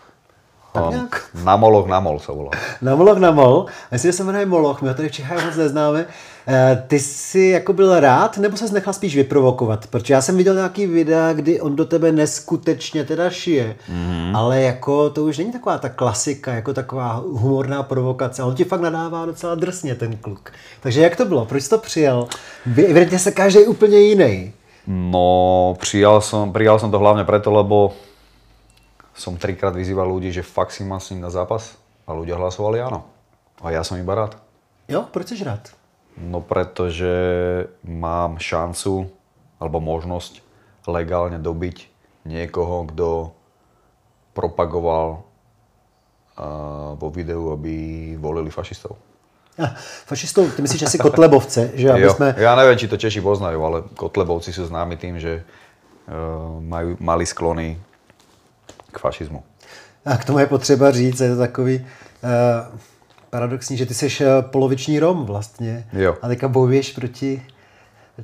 Tak 0.81 0.89
nějak? 0.89 1.23
na 1.43 1.55
moloch, 1.55 1.87
na 1.87 1.99
mol 1.99 2.19
sa 2.19 2.31
volá. 2.33 2.51
Na 2.81 2.95
Moloch 2.95 3.17
na 3.17 3.31
Mol. 3.31 3.65
Myslím, 3.91 4.11
že 4.11 4.17
se 4.17 4.23
jmenuje 4.23 4.45
Moloch, 4.45 4.81
my 4.81 4.87
ho 4.87 4.93
tady 4.93 5.09
v 5.09 5.11
Čechách 5.11 5.45
moc 5.45 5.55
neznáme. 5.55 6.05
Eh, 6.47 6.83
Ty 6.87 6.99
jsi 6.99 7.39
jako 7.39 7.73
byl 7.73 7.99
rád, 7.99 8.37
nebo 8.37 8.57
se 8.57 8.73
nechal 8.73 8.93
spíš 8.93 9.15
vyprovokovat? 9.15 9.87
Protože 9.87 10.13
já 10.13 10.21
jsem 10.21 10.37
viděl 10.37 10.55
nějaký 10.55 10.87
videa, 10.87 11.33
kdy 11.33 11.61
on 11.61 11.75
do 11.75 11.85
tebe 11.85 12.11
neskutečně 12.11 13.03
teda 13.03 13.29
šije, 13.29 13.75
mm-hmm. 13.91 14.37
ale 14.37 14.61
jako 14.61 15.09
to 15.09 15.23
už 15.23 15.37
není 15.37 15.51
taková 15.51 15.77
ta 15.77 15.89
klasika, 15.89 16.53
jako 16.53 16.73
taková 16.73 17.23
humorná 17.27 17.83
provokace. 17.83 18.43
On 18.43 18.55
ti 18.55 18.63
fakt 18.63 18.81
nadává 18.81 19.25
docela 19.25 19.55
drsně 19.55 19.95
ten 19.95 20.17
kluk. 20.17 20.51
Takže 20.81 21.01
jak 21.01 21.15
to 21.15 21.25
bylo? 21.25 21.45
Proč 21.45 21.67
to 21.67 21.77
přijal? 21.77 22.27
Vy- 22.65 22.85
Evidentně 22.85 23.19
se 23.19 23.31
každý 23.31 23.59
úplně 23.65 23.99
jiný. 23.99 24.53
No, 24.87 25.75
prijal 25.79 26.21
som, 26.23 26.55
prijal 26.55 26.79
som 26.79 26.87
to 26.87 26.95
hlavne 26.99 27.27
preto, 27.27 27.51
lebo 27.51 27.91
som 29.17 29.33
trikrát 29.35 29.73
vyzýval 29.73 30.05
ľudí, 30.05 30.29
že 30.29 30.45
fakt 30.45 30.71
si 30.71 30.85
mám 30.85 31.01
s 31.01 31.09
ním 31.11 31.25
na 31.25 31.33
zápas 31.33 31.73
a 32.05 32.13
ľudia 32.13 32.37
hlasovali 32.37 32.77
áno. 32.77 33.09
A 33.65 33.73
ja 33.73 33.81
som 33.81 33.97
iba 33.97 34.13
rád. 34.13 34.37
Jo, 34.85 35.09
proč 35.09 35.33
jsi 35.33 35.43
rád? 35.43 35.73
No 36.17 36.41
pretože 36.41 37.09
mám 37.83 38.37
šancu 38.37 39.09
alebo 39.57 39.81
možnosť 39.81 40.41
legálne 40.87 41.41
dobiť 41.41 41.89
niekoho, 42.25 42.85
kto 42.93 43.33
propagoval 44.33 45.27
vo 46.97 47.07
videu, 47.09 47.49
aby 47.49 48.13
volili 48.21 48.53
fašistov. 48.53 48.97
Ah, 49.57 49.73
fašistou, 50.05 50.45
ty 50.53 50.61
myslíš 50.61 50.83
asi 50.85 50.97
Kotlebovce, 51.01 51.71
že 51.81 51.89
aby 51.89 52.05
Jo, 52.05 52.13
jsme... 52.13 52.35
ja 52.37 52.53
neviem, 52.53 52.77
či 52.77 52.85
to 52.85 52.93
Češi 52.93 53.25
poznajú, 53.25 53.57
ale 53.65 53.77
Kotlebovci 53.97 54.53
sú 54.53 54.69
známi 54.69 55.01
tým, 55.01 55.17
že 55.17 55.41
uh, 55.41 56.61
majú, 56.61 56.93
mali 57.01 57.25
sklony 57.25 57.81
k 58.91 58.99
fašizmu. 58.99 59.43
A 60.05 60.17
k 60.17 60.25
tomu 60.25 60.39
je 60.39 60.45
potřeba 60.45 60.91
říct, 60.91 61.19
je 61.19 61.29
to 61.29 61.37
takový 61.37 61.79
uh, 61.79 62.79
paradoxní, 63.29 63.77
že 63.77 63.85
ty 63.85 63.93
jsi 63.93 64.07
eh, 64.21 64.41
poloviční 64.41 64.99
Rom 64.99 65.25
vlastně. 65.25 65.87
Jo. 65.93 66.15
A 66.21 66.27
teďka 66.27 66.47
bojuješ 66.47 66.91
proti 66.91 67.43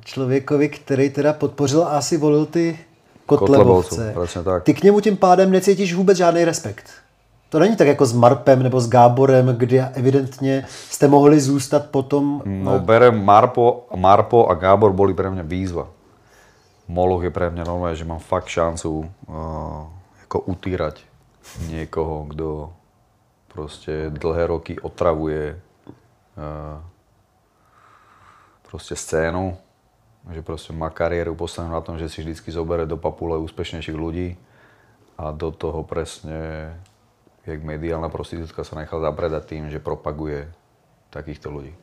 člověkovi, 0.05 0.70
který 0.70 1.10
teda 1.10 1.34
podpořil 1.34 1.84
a 1.84 1.88
asi 1.88 2.17
volil 2.17 2.46
ty 2.46 2.79
Kotlebovce. 3.25 3.89
Kotlebovců, 3.89 4.22
přesně 4.24 4.43
tak. 4.43 4.63
Ty 4.63 4.74
k 4.74 4.84
němu 4.84 5.00
tím 5.00 5.17
pádem 5.17 5.51
necítíš 5.51 5.93
vůbec 5.93 6.17
žádný 6.17 6.46
respekt. 6.46 6.89
To 7.50 7.60
není 7.60 7.75
tak 7.75 7.88
jako 7.88 8.05
s 8.05 8.13
Marpem 8.13 8.63
nebo 8.63 8.82
s 8.82 8.89
Gáborem, 8.89 9.46
kde 9.58 9.91
evidentně 9.93 10.65
jste 10.89 11.08
mohli 11.08 11.39
zůstat 11.39 11.86
potom... 11.89 12.41
No 12.46 12.79
berem 12.79 13.25
Marpo, 13.25 13.86
Marpo 13.96 14.48
a 14.48 14.53
Gábor 14.53 14.91
boli 14.91 15.13
pre 15.13 15.29
mňa 15.29 15.43
výzva. 15.46 15.88
Moloch 16.89 17.24
je 17.24 17.32
pre 17.32 17.48
mňa 17.48 17.63
normálne, 17.63 17.96
že 17.96 18.03
mám 18.03 18.20
fakt 18.20 18.51
šancu 18.51 19.05
uh, 19.29 19.88
ako 20.34 20.50
utírať 20.50 21.06
niekoho, 21.70 22.25
kto 22.34 22.74
proste 23.54 24.10
dlhé 24.10 24.50
roky 24.50 24.74
otravuje 24.82 25.54
uh, 25.54 26.82
proste 28.66 28.98
scénu, 28.98 29.54
že 30.34 30.42
proste 30.42 30.74
má 30.74 30.90
kariéru 30.90 31.38
postavenú 31.38 31.78
na 31.78 31.86
tom, 31.86 32.02
že 32.02 32.10
si 32.10 32.25
vždycky 32.25 32.50
zobere 32.50 32.90
do 32.90 32.98
papule 32.98 33.38
úspešnejších 33.46 33.94
ľudí 33.94 34.34
a 35.22 35.30
do 35.30 35.54
toho 35.54 35.86
presne, 35.86 36.74
jak 37.46 37.62
mediálna 37.62 38.10
prostitútka 38.10 38.66
sa 38.66 38.74
nechá 38.82 38.98
zapredať 38.98 39.46
tým, 39.46 39.70
že 39.70 39.78
propaguje 39.78 40.50
takýchto 41.13 41.54
ľudí. 41.54 41.78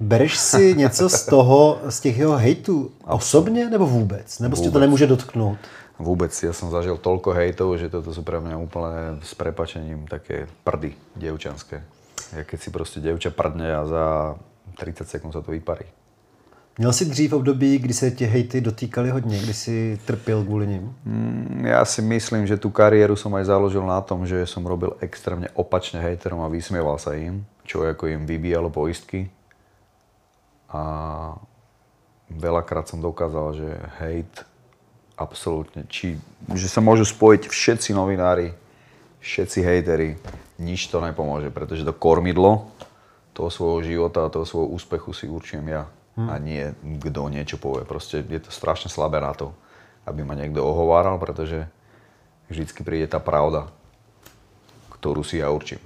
Bereš 0.00 0.38
si 0.38 0.74
něco 0.74 1.08
z 1.08 1.26
toho, 1.26 1.78
z 1.88 2.00
těch 2.00 2.18
jeho 2.18 2.36
hejtů 2.36 2.90
osobně 3.06 3.70
nebo 3.70 3.86
vůbec? 3.86 4.38
Nebo 4.38 4.56
si 4.56 4.62
to 4.62 4.68
Vůbec. 4.68 4.80
nemůže 4.80 5.06
dotknout? 5.06 5.58
Vôbec, 6.00 6.32
ja 6.32 6.56
som 6.56 6.72
zažil 6.72 6.96
toľko 6.96 7.36
hejtov, 7.36 7.76
že 7.76 7.92
toto 7.92 8.08
sú 8.16 8.24
pre 8.24 8.40
mňa 8.40 8.56
úplne 8.56 9.20
s 9.20 9.36
prepačením 9.36 10.08
také 10.08 10.48
prdy 10.64 10.96
dievčanské. 11.12 11.84
Ja 12.32 12.40
keď 12.48 12.56
si 12.56 12.68
proste 12.72 13.04
dievča 13.04 13.28
prdne 13.28 13.68
a 13.68 13.84
za 13.84 14.04
30 14.80 15.04
sekúnd 15.04 15.36
sa 15.36 15.44
to 15.44 15.52
vyparí. 15.52 15.84
Měl 16.78 16.92
jsi 16.92 17.04
dřív 17.04 17.32
období, 17.32 17.78
kdy 17.78 17.94
se 17.94 18.10
tě 18.10 18.26
hejty 18.26 18.60
dotýkaly 18.60 19.10
hodně, 19.10 19.38
kdy 19.38 19.54
jsi 19.54 20.00
trpěl 20.06 20.44
kvůli 20.44 20.66
nim? 20.66 20.94
Mm, 21.04 21.66
Ja 21.68 21.84
si 21.84 22.00
myslím, 22.00 22.46
že 22.48 22.56
tú 22.56 22.72
kariéru 22.72 23.12
som 23.16 23.36
aj 23.36 23.44
založil 23.44 23.84
na 23.84 24.00
tom, 24.00 24.24
že 24.24 24.48
som 24.48 24.64
robil 24.64 24.96
extrémne 25.04 25.52
opačne 25.52 26.00
hejterom 26.00 26.40
a 26.40 26.48
vysmieval 26.48 26.96
sa 26.96 27.12
im, 27.12 27.44
čo 27.68 27.84
ako 27.84 28.08
im 28.08 28.24
vybíjalo 28.24 28.72
poistky. 28.72 29.28
A 30.70 30.82
veľakrát 32.30 32.86
som 32.86 33.02
dokázal, 33.02 33.46
že 33.58 33.68
hejt 34.02 34.46
absolútne, 35.18 35.84
či, 35.90 36.16
že 36.54 36.70
sa 36.70 36.80
môžu 36.80 37.04
spojiť 37.04 37.50
všetci 37.50 37.90
novinári, 37.92 38.54
všetci 39.20 39.58
hejteri, 39.60 40.16
nič 40.56 40.88
to 40.88 41.02
nepomôže, 41.04 41.52
pretože 41.52 41.84
to 41.84 41.92
kormidlo 41.92 42.72
toho 43.36 43.52
svojho 43.52 43.80
života 43.84 44.24
a 44.24 44.32
toho 44.32 44.48
svojho 44.48 44.72
úspechu 44.72 45.12
si 45.12 45.28
určujem 45.28 45.66
ja. 45.68 45.84
A 46.20 46.36
nie 46.36 46.76
kto 47.00 47.32
niečo 47.32 47.56
povie. 47.56 47.88
Proste 47.88 48.20
je 48.20 48.40
to 48.44 48.52
strašne 48.52 48.92
slabé 48.92 49.24
na 49.24 49.32
to, 49.32 49.56
aby 50.04 50.20
ma 50.20 50.36
niekto 50.36 50.60
ohováral, 50.60 51.16
pretože 51.16 51.64
vždycky 52.52 52.84
príde 52.84 53.08
tá 53.08 53.22
pravda, 53.22 53.72
ktorú 55.00 55.24
si 55.24 55.40
ja 55.40 55.48
určím. 55.48 55.80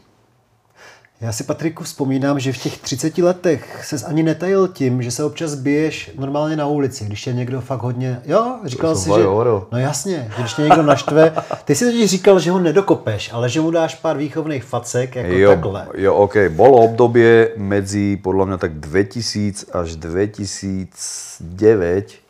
Já 1.25 1.33
si, 1.33 1.45
Patriku, 1.45 1.85
vzpomínám, 1.85 2.40
že 2.40 2.52
v 2.52 2.59
těch 2.59 2.78
30 2.78 3.19
letech 3.19 3.85
ses 3.85 4.04
ani 4.04 4.23
netajil 4.23 4.69
tím, 4.69 5.02
že 5.02 5.11
se 5.11 5.25
občas 5.25 5.54
biješ 5.54 6.11
normálně 6.19 6.57
na 6.57 6.66
ulici, 6.66 7.04
když 7.04 7.26
je 7.26 7.33
někdo 7.33 7.61
fakt 7.61 7.83
hodně... 7.83 8.21
Jo, 8.25 8.59
říkal 8.64 8.95
jsem 8.95 9.04
si, 9.04 9.09
fakt 9.09 9.21
že... 9.21 9.26
hovoril. 9.26 9.66
No 9.73 9.78
jasně, 9.78 10.28
že 10.37 10.43
když 10.43 10.54
tě 10.54 10.62
někdo 10.62 10.83
naštve... 10.83 11.33
Ty 11.64 11.75
si 11.75 11.85
totiž 11.85 12.11
říkal, 12.11 12.40
že 12.40 12.50
ho 12.50 12.59
nedokopeš, 12.59 13.33
ale 13.33 13.49
že 13.49 13.61
mu 13.61 13.71
dáš 13.71 13.95
pár 13.95 14.16
výchovných 14.16 14.64
facek, 14.64 15.16
jako 15.16 15.33
Jo, 15.33 15.50
takhle. 15.50 15.87
jo, 15.95 16.14
OK. 16.14 16.37
Bolo 16.49 16.78
obdobie 16.85 17.57
medzi, 17.57 18.21
podľa 18.21 18.45
mňa 18.45 18.59
tak 18.61 18.73
2000 18.85 19.73
až 19.73 19.97
2009, 19.97 22.21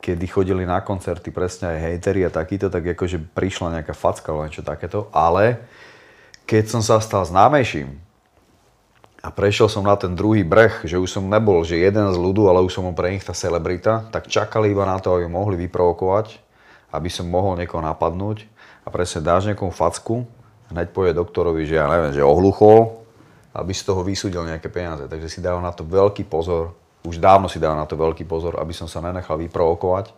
kedy 0.00 0.26
chodili 0.26 0.64
na 0.64 0.80
koncerty 0.80 1.28
presne 1.30 1.68
aj 1.68 1.78
hejteri 1.84 2.24
a 2.24 2.32
takýto, 2.32 2.72
tak 2.72 2.96
akože 2.96 3.20
prišla 3.36 3.76
nejaká 3.76 3.92
facka 3.92 4.32
alebo 4.32 4.48
niečo 4.48 4.64
takéto, 4.64 5.12
ale 5.12 5.60
keď 6.54 6.70
som 6.70 6.86
sa 6.86 7.02
stal 7.02 7.26
známejším 7.26 7.98
a 9.26 9.28
prešiel 9.34 9.66
som 9.66 9.82
na 9.82 9.98
ten 9.98 10.14
druhý 10.14 10.46
breh, 10.46 10.86
že 10.86 11.02
už 11.02 11.18
som 11.18 11.26
nebol, 11.26 11.66
že 11.66 11.82
jeden 11.82 12.06
z 12.06 12.14
ľudu, 12.14 12.46
ale 12.46 12.62
už 12.62 12.78
som 12.78 12.94
pre 12.94 13.10
nich 13.10 13.26
tá 13.26 13.34
celebrita, 13.34 14.06
tak 14.14 14.30
čakali 14.30 14.70
iba 14.70 14.86
na 14.86 15.02
to, 15.02 15.18
aby 15.18 15.26
mohli 15.26 15.58
vyprovokovať, 15.66 16.38
aby 16.94 17.10
som 17.10 17.26
mohol 17.26 17.58
niekoho 17.58 17.82
napadnúť 17.82 18.46
a 18.86 18.88
presne 18.94 19.26
dáš 19.26 19.50
niekomu 19.50 19.74
facku, 19.74 20.30
hneď 20.70 20.94
povie 20.94 21.10
doktorovi, 21.10 21.66
že 21.66 21.74
ja 21.74 21.90
neviem, 21.90 22.14
že 22.14 22.22
ohluchol, 22.22 23.02
aby 23.50 23.74
z 23.74 23.90
toho 23.90 24.06
vysúdil 24.06 24.46
nejaké 24.46 24.70
peniaze. 24.70 25.10
Takže 25.10 25.26
si 25.26 25.42
dával 25.42 25.58
na 25.58 25.74
to 25.74 25.82
veľký 25.82 26.22
pozor, 26.30 26.70
už 27.02 27.18
dávno 27.18 27.50
si 27.50 27.58
dával 27.58 27.82
na 27.82 27.90
to 27.90 27.98
veľký 27.98 28.30
pozor, 28.30 28.62
aby 28.62 28.70
som 28.70 28.86
sa 28.86 29.02
nenechal 29.02 29.42
vyprovokovať 29.42 30.14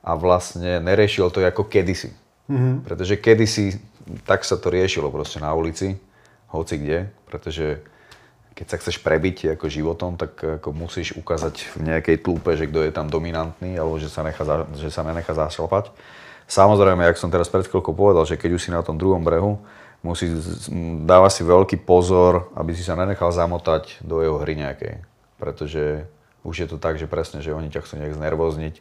a 0.00 0.16
vlastne 0.16 0.80
neriešil 0.80 1.28
to 1.28 1.44
ako 1.44 1.68
kedysi. 1.68 2.23
Mm-hmm. 2.50 2.74
Pretože 2.84 3.14
kedysi 3.16 3.80
tak 4.28 4.44
sa 4.44 4.60
to 4.60 4.68
riešilo 4.68 5.08
proste 5.08 5.40
na 5.40 5.52
ulici, 5.56 5.96
hoci 6.52 6.76
kde, 6.76 7.08
pretože 7.24 7.80
keď 8.54 8.66
sa 8.70 8.78
chceš 8.78 9.02
prebiť 9.02 9.58
ako 9.58 9.66
životom, 9.66 10.14
tak 10.14 10.38
ako 10.38 10.70
musíš 10.70 11.18
ukázať 11.18 11.74
v 11.74 11.90
nejakej 11.90 12.22
tlúpe, 12.22 12.54
že 12.54 12.70
kto 12.70 12.86
je 12.86 12.92
tam 12.94 13.10
dominantný, 13.10 13.74
alebo 13.74 13.98
že 13.98 14.06
sa, 14.06 14.22
nechá, 14.22 14.46
že 14.78 14.94
sa 14.94 15.02
nenechá 15.02 15.34
zašlapať. 15.34 15.90
Samozrejme, 16.46 17.02
jak 17.02 17.18
som 17.18 17.32
teraz 17.32 17.50
pred 17.50 17.66
chvíľkou 17.66 17.96
povedal, 17.96 18.22
že 18.28 18.38
keď 18.38 18.50
už 18.54 18.62
si 18.62 18.70
na 18.70 18.84
tom 18.86 18.94
druhom 18.94 19.24
brehu, 19.26 19.58
musí 20.06 20.30
dáva 21.02 21.32
si 21.32 21.42
veľký 21.42 21.82
pozor, 21.82 22.52
aby 22.54 22.76
si 22.76 22.86
sa 22.86 22.94
nenechal 22.94 23.32
zamotať 23.34 24.04
do 24.04 24.22
jeho 24.22 24.38
hry 24.38 24.54
nejakej. 24.54 25.02
Pretože 25.40 26.06
už 26.46 26.54
je 26.54 26.68
to 26.70 26.76
tak, 26.78 27.00
že 27.00 27.10
presne, 27.10 27.42
že 27.42 27.56
oni 27.56 27.72
ťa 27.72 27.82
chcú 27.82 27.98
nejak 27.98 28.14
znervozniť 28.14 28.74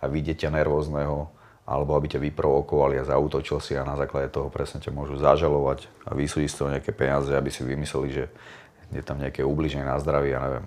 a 0.00 0.08
vidieť 0.10 0.48
ťa 0.48 0.50
nervózneho, 0.58 1.30
alebo 1.70 1.94
aby 1.94 2.10
ťa 2.10 2.18
vyprovokovali 2.18 2.98
a 2.98 3.06
zautočil 3.06 3.62
si 3.62 3.78
a 3.78 3.86
na 3.86 3.94
základe 3.94 4.34
toho 4.34 4.50
presne 4.50 4.82
ťa 4.82 4.90
môžu 4.90 5.14
zažalovať 5.22 5.86
a 6.02 6.18
vysúdiť 6.18 6.50
z 6.50 6.56
toho 6.58 6.72
nejaké 6.74 6.90
peniaze, 6.90 7.30
aby 7.30 7.46
si 7.46 7.62
vymysleli, 7.62 8.08
že 8.10 8.24
je 8.90 9.02
tam 9.06 9.22
nejaké 9.22 9.46
ubliženie 9.46 9.86
na 9.86 9.94
zdraví, 10.02 10.34
ja 10.34 10.42
neviem. 10.42 10.66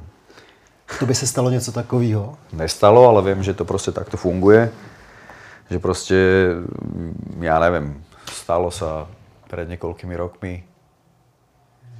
To 0.99 1.05
by 1.05 1.15
se 1.15 1.27
stalo 1.27 1.49
něco 1.49 1.71
takového. 1.71 2.37
Nestalo, 2.53 3.07
ale 3.07 3.21
viem, 3.21 3.43
že 3.43 3.53
to 3.53 3.65
proste 3.65 3.91
takto 3.91 4.17
funguje. 4.17 4.71
Že 5.71 5.79
proste, 5.79 6.17
ja 7.39 7.59
neviem, 7.59 8.03
stalo 8.31 8.71
sa 8.71 9.07
pred 9.47 9.67
niekoľkými 9.67 10.15
rokmi, 10.15 10.63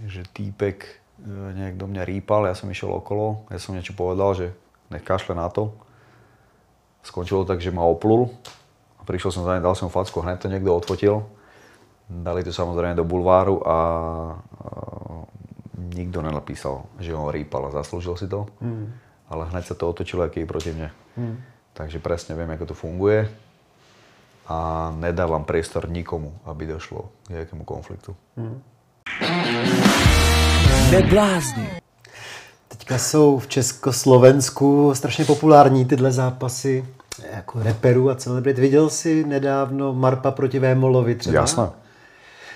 že 0.06 0.24
týpek 0.36 0.84
e, 0.84 0.92
nejak 1.32 1.76
do 1.80 1.88
mňa 1.88 2.04
rýpal, 2.06 2.46
ja 2.48 2.56
som 2.56 2.72
išiel 2.72 2.92
okolo, 2.92 3.48
ja 3.50 3.60
som 3.60 3.76
niečo 3.76 3.96
povedal, 3.96 4.36
že 4.36 4.48
nech 4.92 5.04
kašle 5.04 5.36
na 5.36 5.48
to. 5.48 5.74
Skončilo 7.04 7.48
tak, 7.48 7.64
že 7.64 7.72
ma 7.72 7.88
oplul 7.88 8.32
prišiel 9.06 9.32
som 9.32 9.44
za 9.46 9.56
ním, 9.56 9.64
dal 9.64 9.76
som 9.76 9.92
facku, 9.92 10.24
hneď 10.24 10.38
to 10.40 10.52
niekto 10.52 10.72
odfotil. 10.74 11.28
Dali 12.10 12.44
to 12.44 12.52
samozrejme 12.52 13.00
do 13.00 13.08
bulváru 13.08 13.64
a, 13.64 13.70
a 13.70 13.78
nikto 15.96 16.22
nenapísal, 16.22 16.84
že 17.00 17.16
ho 17.16 17.32
rýpal 17.32 17.72
a 17.72 17.76
zaslúžil 17.76 18.20
si 18.20 18.28
to. 18.28 18.48
Mm. 18.60 18.92
Ale 19.32 19.50
hneď 19.50 19.64
sa 19.72 19.76
to 19.76 19.90
otočilo 19.90 20.28
aký 20.28 20.46
proti 20.46 20.76
mne. 20.76 20.90
Hmm. 21.16 21.42
Takže 21.74 21.98
presne 21.98 22.38
viem, 22.38 22.50
ako 22.54 22.70
to 22.70 22.76
funguje 22.78 23.26
a 24.46 24.92
nedávam 25.00 25.48
priestor 25.48 25.90
nikomu, 25.90 26.36
aby 26.46 26.68
došlo 26.68 27.10
k 27.26 27.40
nejakému 27.40 27.64
konfliktu. 27.64 28.16
Neblázni. 30.92 31.82
Teďka 32.68 32.98
jsou 32.98 33.40
v 33.40 33.48
Československu 33.48 34.92
strašně 34.96 35.26
populární 35.26 35.86
tyhle 35.86 36.12
zápasy 36.12 36.86
jako 37.32 37.63
reperů 37.63 38.10
a 38.10 38.15
celebrit. 38.15 38.60
Viděl 38.60 38.89
jsi 38.89 39.24
nedávno 39.24 39.93
Marpa 39.93 40.32
proti 40.32 40.60
Vémolovi 40.60 41.15
třeba? 41.15 41.36
Jasné. 41.36 41.70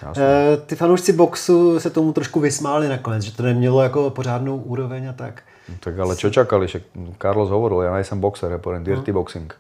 Jasné. 0.02 0.24
E, 0.24 0.58
ty 0.58 0.76
fanoušci 0.76 1.14
boxu 1.14 1.80
se 1.80 1.90
tomu 1.90 2.14
trošku 2.14 2.40
vysmáli 2.40 2.90
nakonec, 2.90 3.24
že 3.24 3.32
to 3.32 3.44
nemělo 3.44 3.82
jako 3.82 4.10
pořádnou 4.10 4.58
úroveň 4.58 5.10
a 5.10 5.14
tak. 5.14 5.42
Tak 5.80 6.00
ale 6.00 6.16
čo 6.16 6.32
čakali? 6.32 6.68
Však 6.68 6.84
Carlos 7.20 7.52
hovoril, 7.52 7.84
ja 7.84 7.92
nejsem 7.92 8.24
boxer, 8.24 8.48
ja 8.48 8.56
poviem 8.56 8.88
dirty 8.88 9.12
no. 9.12 9.20
boxing. 9.20 9.52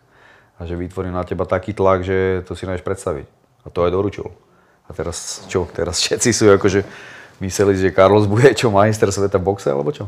A 0.55 0.63
že 0.63 0.79
vytvorím 0.79 1.11
na 1.11 1.27
teba 1.27 1.43
taký 1.43 1.75
tlak, 1.75 2.07
že 2.07 2.47
to 2.47 2.55
si 2.55 2.63
nevieš 2.63 2.87
predstaviť. 2.87 3.27
A 3.61 3.69
to 3.69 3.83
aj 3.83 3.91
doručil. 3.91 4.31
A 4.87 4.95
teraz 4.95 5.43
čo? 5.51 5.67
Teraz 5.75 5.99
všetci 5.99 6.29
sú 6.31 6.47
akože 6.47 6.87
mysleli, 7.43 7.75
že 7.75 7.91
Carlos 7.91 8.23
bude 8.23 8.47
čo 8.55 8.71
majster 8.71 9.11
sveta 9.11 9.35
boxe, 9.35 9.67
alebo 9.67 9.91
čo? 9.91 10.07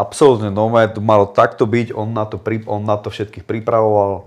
Absolútne, 0.00 0.48
no 0.48 0.72
malo 1.04 1.28
takto 1.28 1.68
byť, 1.68 1.92
on 1.92 2.16
na 2.16 2.24
to, 2.24 2.40
on 2.64 2.80
na 2.88 2.96
to 2.96 3.12
všetkých 3.12 3.44
pripravoval. 3.44 4.24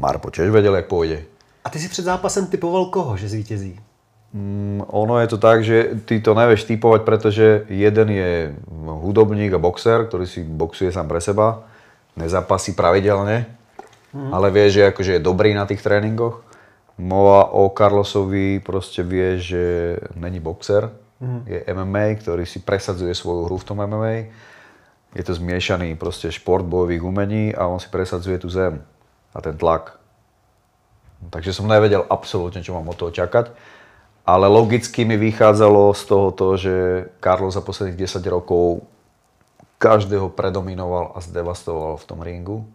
Marpo 0.00 0.32
tiež 0.32 0.48
vedel, 0.48 0.72
jak 0.80 0.88
pôjde. 0.88 1.28
A 1.60 1.68
ty 1.68 1.76
si 1.76 1.88
před 1.88 2.08
zápasem 2.08 2.46
typoval 2.46 2.88
koho, 2.88 3.16
že 3.16 3.28
zvítězí? 3.28 3.76
Mm, 4.32 4.82
ono 4.88 5.20
je 5.20 5.26
to 5.26 5.38
tak, 5.38 5.64
že 5.64 6.00
ty 6.04 6.20
to 6.20 6.32
nevieš 6.34 6.64
typovať, 6.64 7.00
pretože 7.04 7.64
jeden 7.68 8.08
je 8.10 8.56
hudobník 8.84 9.52
a 9.52 9.60
boxer, 9.60 10.08
ktorý 10.08 10.24
si 10.24 10.40
boxuje 10.40 10.92
sám 10.92 11.08
pre 11.08 11.20
seba, 11.20 11.68
nezapasí 12.16 12.72
pravidelne, 12.72 13.44
mm. 14.12 14.32
ale 14.32 14.48
vie, 14.50 14.72
že 14.72 14.88
akože 14.88 15.20
je 15.20 15.26
dobrý 15.26 15.52
na 15.52 15.68
tých 15.68 15.84
tréningoch. 15.84 16.40
Mova 16.96 17.52
o 17.52 17.68
Carlosovi 17.68 18.60
proste 18.64 19.04
vie, 19.04 19.36
že 19.36 19.64
není 20.16 20.40
boxer, 20.40 20.88
mm. 21.20 21.40
je 21.46 21.58
MMA, 21.72 22.20
ktorý 22.22 22.44
si 22.48 22.62
presadzuje 22.62 23.12
svoju 23.12 23.46
hru 23.46 23.56
v 23.56 23.66
tom 23.66 23.78
MMA. 23.82 24.16
Je 25.16 25.22
to 25.24 25.32
zmiešaný 25.32 25.96
proste 25.96 26.28
šport 26.28 26.64
bojových 26.64 27.02
umení 27.04 27.44
a 27.56 27.68
on 27.68 27.80
si 27.80 27.88
presadzuje 27.88 28.36
tú 28.40 28.52
zem 28.52 28.84
a 29.32 29.38
ten 29.40 29.56
tlak. 29.56 29.96
Takže 31.32 31.56
som 31.56 31.70
nevedel 31.70 32.04
absolútne, 32.06 32.60
čo 32.60 32.76
mám 32.76 32.92
od 32.92 32.96
toho 33.00 33.12
čakať 33.12 33.52
ale 34.26 34.50
logicky 34.50 35.06
mi 35.06 35.14
vychádzalo 35.14 35.94
z 35.94 36.02
toho 36.02 36.28
to, 36.34 36.48
že 36.58 36.74
Carlos 37.22 37.54
za 37.54 37.62
posledných 37.62 38.10
10 38.10 38.26
rokov 38.26 38.82
každého 39.78 40.34
predominoval 40.34 41.14
a 41.14 41.22
zdevastoval 41.22 41.94
v 41.94 42.04
tom 42.10 42.18
ringu, 42.26 42.66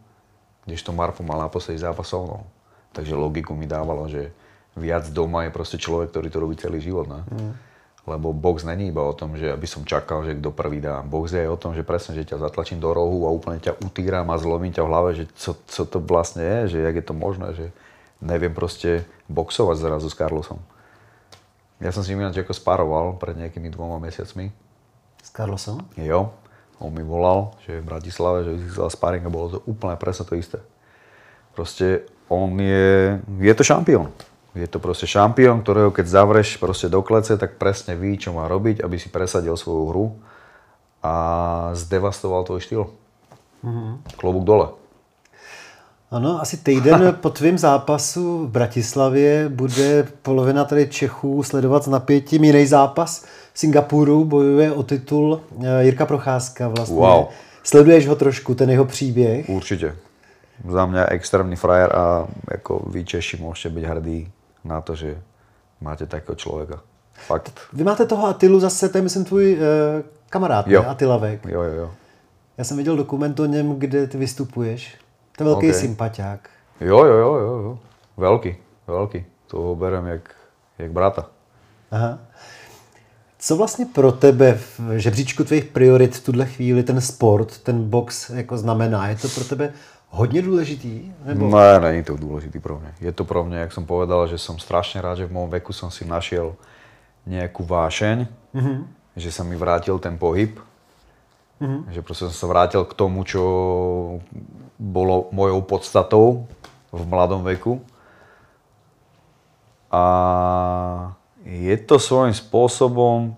kdežto 0.63 0.95
Marpo 0.95 1.27
mal 1.27 1.43
naposledy 1.43 1.83
zápas 1.83 2.07
so 2.07 2.23
mnou. 2.23 2.47
Takže 2.95 3.19
logiku 3.19 3.51
mi 3.51 3.67
dávalo, 3.67 4.07
že 4.07 4.31
viac 4.79 5.11
doma 5.11 5.43
je 5.43 5.51
proste 5.51 5.75
človek, 5.75 6.15
ktorý 6.15 6.27
to 6.31 6.39
robí 6.39 6.55
celý 6.55 6.79
život. 6.79 7.11
Ne? 7.11 7.21
Mm. 7.27 7.53
Lebo 8.09 8.33
box 8.33 8.65
není 8.65 8.89
iba 8.89 9.05
o 9.05 9.13
tom, 9.13 9.37
že 9.37 9.53
aby 9.53 9.69
som 9.69 9.85
čakal, 9.85 10.25
že 10.25 10.33
kto 10.33 10.49
prvý 10.49 10.81
dá. 10.81 11.05
Box 11.05 11.37
je 11.37 11.45
aj 11.45 11.53
o 11.53 11.61
tom, 11.61 11.71
že 11.77 11.85
presne, 11.85 12.17
že 12.17 12.25
ťa 12.25 12.41
zatlačím 12.41 12.81
do 12.81 12.89
rohu 12.89 13.29
a 13.29 13.33
úplne 13.33 13.61
ťa 13.61 13.77
utíram 13.77 14.25
a 14.33 14.41
zlomím 14.41 14.73
ťa 14.73 14.81
v 14.81 14.89
hlave, 14.89 15.09
že 15.13 15.23
co, 15.37 15.53
co 15.53 15.81
to 15.85 15.97
vlastne 16.01 16.41
je, 16.41 16.59
že 16.73 16.77
jak 16.81 16.95
je 16.97 17.05
to 17.05 17.13
možné, 17.13 17.53
že 17.53 17.69
neviem 18.17 18.53
proste 18.53 19.05
boxovať 19.29 19.77
zrazu 19.77 20.09
s 20.09 20.17
Carlosom. 20.17 20.57
Ja 21.81 21.89
som 21.93 22.01
s 22.05 22.09
ním 22.09 22.25
ináč 22.25 22.41
ako 22.41 22.53
sparoval 22.53 23.17
pred 23.17 23.37
nejakými 23.37 23.69
dvoma 23.73 23.97
mesiacmi. 24.01 24.53
S 25.21 25.29
Carlosom? 25.33 25.85
Jo. 25.97 26.33
On 26.81 26.89
mi 26.89 27.05
volal, 27.05 27.53
že 27.61 27.77
je 27.77 27.81
v 27.85 27.89
Bratislave, 27.89 28.45
že 28.45 28.51
si 28.57 28.65
chcel 28.73 28.89
sparing 28.89 29.21
a 29.25 29.29
bolo 29.29 29.57
to 29.57 29.57
úplne 29.69 29.93
presne 30.01 30.25
to 30.25 30.33
isté. 30.33 30.57
Proste 31.53 32.09
on 32.25 32.57
je, 32.57 33.21
je 33.37 33.53
to 33.53 33.61
šampión. 33.61 34.09
Je 34.51 34.67
to 34.67 34.83
proste 34.83 35.07
šampión, 35.07 35.63
ktorého 35.63 35.95
keď 35.95 36.05
zavreš 36.11 36.59
proste 36.59 36.91
do 36.91 36.99
klece, 36.99 37.39
tak 37.39 37.55
presne 37.55 37.95
ví, 37.95 38.19
čo 38.19 38.35
má 38.35 38.51
robiť, 38.51 38.83
aby 38.83 38.99
si 38.99 39.07
presadil 39.07 39.55
svoju 39.55 39.83
hru 39.87 40.05
a 40.99 41.13
zdevastoval 41.71 42.43
tvoj 42.43 42.59
štýl. 42.59 42.83
Mm-hmm. 43.63 44.19
Klobúk 44.19 44.43
dole. 44.43 44.67
Ano, 46.11 46.41
asi 46.41 46.57
týden 46.57 47.15
po 47.21 47.29
tvém 47.29 47.57
zápasu 47.57 48.47
v 48.47 48.49
Bratislavě 48.49 49.49
bude 49.49 50.07
polovina 50.21 50.65
tady 50.65 50.87
Čechů 50.87 51.43
sledovat 51.43 51.83
s 51.83 51.87
napětím 51.87 52.43
jiný 52.43 52.65
zápas 52.65 53.25
v 53.53 53.59
Singapuru, 53.59 54.25
bojuje 54.25 54.71
o 54.71 54.83
titul 54.83 55.41
eh, 55.63 55.83
Jirka 55.83 56.05
Procházka 56.05 56.67
vlastně. 56.67 56.95
Wow. 56.95 57.25
Sleduješ 57.63 58.07
ho 58.07 58.15
trošku, 58.15 58.55
ten 58.55 58.69
jeho 58.69 58.85
příběh? 58.85 59.49
Určitě. 59.49 59.95
Za 60.69 60.85
mě 60.85 61.05
extrémní 61.05 61.55
frajer 61.55 61.95
a 61.95 62.27
jako 62.51 62.85
vy 62.89 63.05
Češi 63.05 63.37
můžete 63.37 63.69
být 63.69 63.85
hrdí 63.85 64.31
na 64.63 64.81
to, 64.81 64.95
že 64.95 65.21
máte 65.81 66.05
takového 66.05 66.35
člověka. 66.35 66.81
Fakt. 67.13 67.59
Vy 67.73 67.83
máte 67.83 68.05
toho 68.05 68.27
Atilu 68.27 68.59
zase, 68.59 68.89
to 68.89 68.97
je 68.97 69.01
myslím 69.01 69.25
tvůj 69.25 69.53
uh, 69.53 69.59
kamarád, 70.29 70.67
jo. 70.67 70.85
Atilavek. 70.87 71.45
Jo, 71.45 71.61
jo, 71.61 71.73
jo. 71.73 71.91
Já 72.57 72.63
jsem 72.63 72.77
viděl 72.77 72.97
dokument 72.97 73.39
o 73.39 73.45
něm, 73.45 73.79
kde 73.79 74.07
ty 74.07 74.17
vystupuješ. 74.17 74.95
To 75.37 75.43
je 75.43 75.45
velký 75.45 75.67
okay. 75.67 75.79
sympatiák. 75.79 76.49
Jo, 76.81 77.05
jo, 77.05 77.15
jo, 77.15 77.35
jo, 77.35 77.57
jo. 77.57 77.79
Velký, 78.17 78.55
velký. 78.87 79.25
To 79.47 79.57
ho 79.57 79.75
berem 79.75 80.05
jak, 80.05 80.35
jak 80.79 80.91
brata. 80.91 81.29
Aha. 81.91 82.19
Co 83.39 83.57
vlastně 83.57 83.85
pro 83.85 84.11
tebe 84.11 84.53
v 84.53 84.79
žebříčku 84.97 85.43
tvých 85.43 85.65
priorit 85.65 86.15
v 86.15 86.25
tuhle 86.25 86.45
chvíli 86.45 86.83
ten 86.83 87.01
sport, 87.01 87.57
ten 87.57 87.89
box 87.89 88.29
jako 88.29 88.57
znamená? 88.57 89.07
Je 89.07 89.15
to 89.15 89.27
pro 89.27 89.43
tebe 89.43 89.73
hodně 90.11 90.41
důležitý? 90.41 91.11
Nebo... 91.25 91.57
Ne, 91.57 91.79
není 91.79 92.03
to 92.03 92.17
důležitý 92.17 92.59
pro 92.59 92.79
mě. 92.79 92.93
Je 93.01 93.11
to 93.11 93.23
pro 93.23 93.43
mě, 93.43 93.57
jak 93.57 93.71
jsem 93.71 93.85
povedal, 93.85 94.27
že 94.27 94.37
jsem 94.37 94.59
strašně 94.59 95.01
rád, 95.01 95.15
že 95.15 95.25
v 95.25 95.31
mém 95.31 95.49
veku 95.49 95.73
jsem 95.73 95.91
si 95.91 96.05
našel 96.05 96.55
nějakou 97.25 97.63
vášeň, 97.65 98.27
mm-hmm. 98.55 98.83
že 99.15 99.31
se 99.31 99.43
mi 99.43 99.55
vrátil 99.55 99.99
ten 99.99 100.17
pohyb, 100.17 100.59
mm-hmm. 101.61 101.83
že 101.89 102.01
prostě 102.01 102.25
jsem 102.25 102.33
se 102.33 102.47
vrátil 102.47 102.85
k 102.85 102.93
tomu, 102.93 103.23
čo 103.23 104.19
bolo 104.79 105.29
mojou 105.31 105.61
podstatou 105.61 106.47
v 106.91 107.07
mladom 107.07 107.43
veku. 107.43 107.81
A 109.91 110.03
je 111.43 111.77
to 111.77 111.99
svojím 111.99 112.33
spôsobom, 112.33 113.35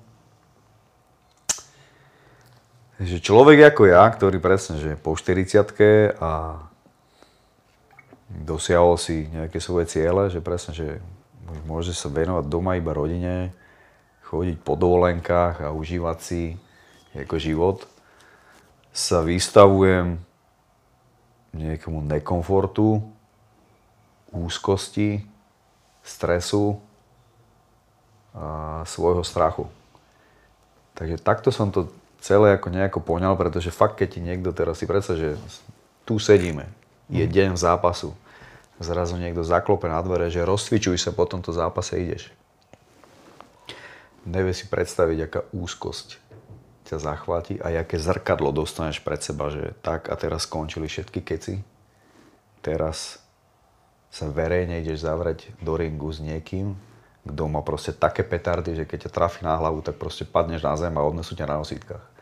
že 3.06 3.24
človek 3.24 3.74
ako 3.74 3.89
ja, 3.89 4.04
ktorý 4.08 4.39
presne, 4.39 4.80
že 4.80 5.00
po 5.00 5.16
40 5.16 6.16
a 6.20 6.62
dosiahol 8.30 8.98
si 8.98 9.30
nejaké 9.30 9.62
svoje 9.62 9.89
ciele, 9.92 10.30
že 10.34 10.42
presne, 10.42 10.74
že 10.74 10.88
môže 11.68 11.94
sa 11.94 12.10
venovať 12.10 12.46
doma 12.50 12.80
iba 12.80 12.96
rodine, 12.96 13.54
chodiť 14.26 14.58
po 14.66 14.74
dovolenkách 14.74 15.70
a 15.70 15.76
užívať 15.76 16.18
si 16.18 16.58
ako 17.13 17.38
život, 17.38 17.78
sa 18.89 19.22
vystavujem 19.22 20.18
nejakému 21.54 22.02
nekomfortu, 22.10 23.06
úzkosti, 24.34 25.22
stresu 26.02 26.82
a 28.34 28.82
svojho 28.89 29.22
strachu. 29.22 29.70
Takže 30.98 31.22
takto 31.22 31.54
som 31.54 31.70
to 31.70 31.89
celé 32.24 32.56
ako 32.56 32.72
nejako 32.72 33.04
poňal, 33.04 33.36
pretože 33.36 33.68
fakt, 33.68 34.00
keď 34.00 34.08
ti 34.16 34.20
niekto 34.24 34.56
teraz 34.56 34.80
si 34.80 34.88
predsa, 34.88 35.20
že 35.20 35.36
tu 36.08 36.16
sedíme, 36.24 36.72
je 37.12 37.28
mhm. 37.28 37.34
deň 37.36 37.50
zápasu, 37.60 38.16
zrazu 38.80 39.20
niekto 39.20 39.44
zaklope 39.44 39.92
na 39.92 40.00
dvere, 40.00 40.32
že 40.32 40.48
rozcvičuj 40.48 40.96
sa, 40.96 41.12
po 41.12 41.28
tomto 41.28 41.52
zápase 41.52 42.00
ideš. 42.00 42.32
Nevie 44.24 44.56
si 44.56 44.72
predstaviť, 44.72 45.18
aká 45.28 45.42
úzkosť 45.52 46.24
ťa 46.88 46.98
zachváti 47.00 47.60
a 47.60 47.76
aké 47.76 48.00
zrkadlo 48.00 48.56
dostaneš 48.56 49.04
pred 49.04 49.20
seba, 49.20 49.52
že 49.52 49.76
tak 49.84 50.08
a 50.08 50.16
teraz 50.16 50.48
skončili 50.48 50.88
všetky 50.88 51.20
keci. 51.24 51.60
Teraz 52.64 53.20
sa 54.08 54.32
verejne 54.32 54.80
ideš 54.80 55.04
zavrieť 55.04 55.52
do 55.60 55.76
ringu 55.76 56.08
s 56.08 56.24
niekým, 56.24 56.72
kto 57.24 57.44
má 57.48 57.64
proste 57.64 57.96
také 57.96 58.24
petardy, 58.24 58.76
že 58.76 58.88
keď 58.88 59.08
ťa 59.08 59.12
trafí 59.16 59.42
na 59.48 59.56
hlavu, 59.56 59.80
tak 59.80 59.96
proste 59.96 60.28
padneš 60.28 60.64
na 60.64 60.76
zem 60.76 60.92
a 60.96 61.04
odnesú 61.04 61.36
ťa 61.36 61.48
na 61.48 61.60
nosítkach. 61.60 62.12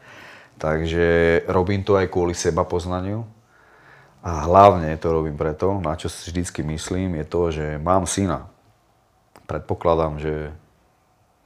Takže 0.62 1.06
robím 1.50 1.82
to 1.82 1.97
aj 1.97 2.06
kvôli 2.13 2.38
seba 2.38 2.62
poznaniu. 2.62 3.26
A 4.21 4.45
hlavne 4.45 4.93
to 5.02 5.10
robím 5.10 5.34
preto, 5.34 5.82
na 5.82 5.97
čo 5.97 6.06
si 6.06 6.30
vždycky 6.30 6.62
myslím, 6.62 7.17
je 7.17 7.26
to, 7.26 7.41
že 7.50 7.65
mám 7.82 8.06
syna. 8.06 8.45
Predpokladám, 9.50 10.21
že 10.21 10.54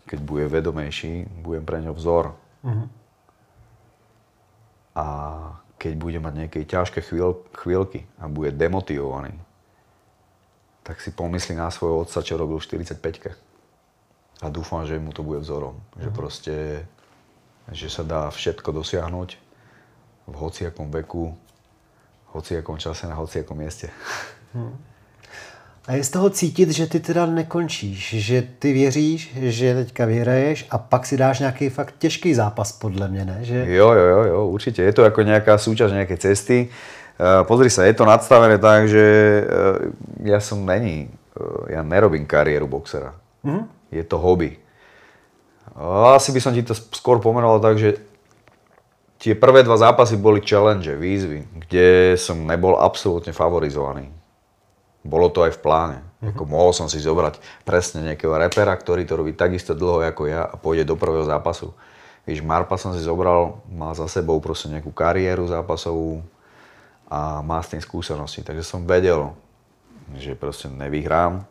keď 0.03 0.19
bude 0.19 0.45
vedomejší, 0.51 1.23
budem 1.39 1.63
pre 1.63 1.79
ňo 1.79 1.95
vzor. 1.95 2.35
Uh-huh 2.67 2.91
a 4.95 5.05
keď 5.75 5.93
bude 5.99 6.19
mať 6.23 6.33
nejaké 6.33 6.59
ťažké 6.63 7.03
chvíľ, 7.03 7.43
chvíľky 7.51 8.07
a 8.15 8.31
bude 8.31 8.55
demotivovaný, 8.55 9.35
tak 10.87 11.03
si 11.03 11.11
pomyslí 11.11 11.59
na 11.59 11.67
svojho 11.67 12.07
otca, 12.07 12.23
čo 12.23 12.39
robil 12.39 12.63
v 12.63 12.79
45 12.79 13.35
A 14.39 14.47
dúfam, 14.47 14.87
že 14.87 14.95
mu 14.95 15.11
to 15.11 15.19
bude 15.19 15.43
vzorom. 15.43 15.75
Mm. 15.75 16.07
Že 16.07 16.09
mhm. 16.09 16.15
proste, 16.15 16.55
že 17.71 17.89
sa 17.89 18.03
dá 18.05 18.29
všetko 18.29 18.71
dosiahnuť 18.71 19.29
v 20.25 20.35
hociakom 20.35 20.89
veku, 20.89 21.33
hociakom 22.33 22.77
čase, 22.77 23.07
na 23.07 23.15
hociakom 23.15 23.57
mieste. 23.57 23.89
A 25.85 25.93
je 25.93 26.03
z 26.03 26.09
toho 26.09 26.29
cítit, 26.29 26.69
že 26.69 26.87
ty 26.87 26.99
teda 26.99 27.25
nekončíš, 27.25 28.17
že 28.17 28.41
ty 28.59 28.73
věříš, 28.73 29.37
že 29.37 29.75
teďka 29.75 30.05
vyhraješ 30.05 30.65
a 30.69 30.77
pak 30.77 31.05
si 31.05 31.17
dáš 31.17 31.39
nějaký 31.39 31.69
fakt 31.69 31.95
těžký 31.97 32.33
zápas, 32.33 32.71
podle 32.71 33.07
mě, 33.07 33.25
ne? 33.25 33.37
Že... 33.41 33.65
Jo, 33.69 33.91
jo, 33.91 34.05
jo, 34.05 34.23
jo, 34.23 34.47
určite. 34.47 34.81
Je 34.81 34.93
to 34.93 35.05
ako 35.05 35.21
nejaká 35.21 35.61
súčasť 35.61 35.93
nejakej 35.93 36.17
cesty. 36.17 36.57
Uh, 37.15 37.45
pozri 37.45 37.69
sa, 37.69 37.85
je 37.85 37.93
to 37.93 38.03
nadstavené 38.03 38.57
tak, 38.57 38.89
že 38.89 38.99
uh, 38.99 39.93
ja 40.25 40.41
som 40.41 40.65
není, 40.65 41.07
uh, 41.37 41.69
ja 41.69 41.85
nerobím 41.85 42.25
kariéru 42.25 42.67
boxera. 42.67 43.13
Mm-hmm. 43.45 43.63
Je 43.93 44.03
to 44.03 44.17
hobby. 44.17 44.57
Asi 46.13 46.29
by 46.29 46.39
som 46.39 46.53
ti 46.53 46.61
to 46.61 46.77
skôr 46.93 47.17
pomenoval 47.17 47.57
tak, 47.57 47.81
že 47.81 47.97
tie 49.17 49.33
prvé 49.33 49.65
dva 49.65 49.75
zápasy 49.81 50.15
boli 50.21 50.45
challenge, 50.45 50.93
výzvy, 50.93 51.49
kde 51.65 52.13
som 52.21 52.45
nebol 52.45 52.77
absolútne 52.77 53.33
favorizovaný. 53.33 54.13
Bolo 55.01 55.33
to 55.33 55.45
aj 55.45 55.57
v 55.57 55.61
pláne. 55.61 55.97
Mm-hmm. 56.01 56.29
Ako 56.33 56.43
mohol 56.49 56.71
som 56.73 56.89
si 56.89 56.97
zobrať 56.97 57.37
presne 57.61 58.01
nejakého 58.05 58.33
repera, 58.37 58.73
ktorý 58.73 59.05
to 59.05 59.17
robí 59.17 59.33
takisto 59.37 59.77
dlho 59.77 60.01
ako 60.05 60.23
ja 60.25 60.49
a 60.49 60.55
pôjde 60.57 60.85
do 60.85 60.97
prvého 60.97 61.25
zápasu. 61.25 61.73
Víš, 62.25 62.41
Marpa 62.41 62.73
som 62.77 62.89
si 62.89 63.05
zobral, 63.05 63.61
má 63.69 63.93
za 63.93 64.09
sebou 64.09 64.41
proste 64.41 64.65
nejakú 64.65 64.89
kariéru 64.89 65.45
zápasovú 65.45 66.25
a 67.05 67.45
má 67.45 67.61
s 67.61 67.69
tým 67.69 67.81
skúsenosti. 67.81 68.41
Takže 68.41 68.65
som 68.65 68.81
vedel, 68.81 69.29
že 70.17 70.33
proste 70.33 70.65
nevyhrám. 70.65 71.45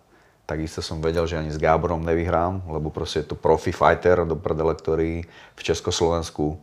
Takisto 0.44 0.84
som 0.84 1.00
vedel, 1.00 1.24
že 1.24 1.40
ani 1.40 1.48
s 1.48 1.56
Gáborom 1.56 2.04
nevyhrám, 2.04 2.68
lebo 2.68 2.92
proste 2.92 3.24
je 3.24 3.32
to 3.32 3.36
profi 3.36 3.72
fighter 3.72 4.28
do 4.28 4.36
prdele, 4.36 4.76
ktorý 4.76 5.24
v 5.56 5.60
Československu 5.60 6.60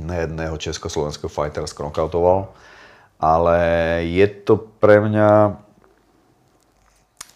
nejedného 0.00 0.56
československého 0.56 1.28
fightera 1.28 1.68
skronkautoval. 1.68 2.48
Ale 3.20 3.60
je 4.08 4.24
to 4.24 4.56
pre 4.80 5.04
mňa 5.04 5.60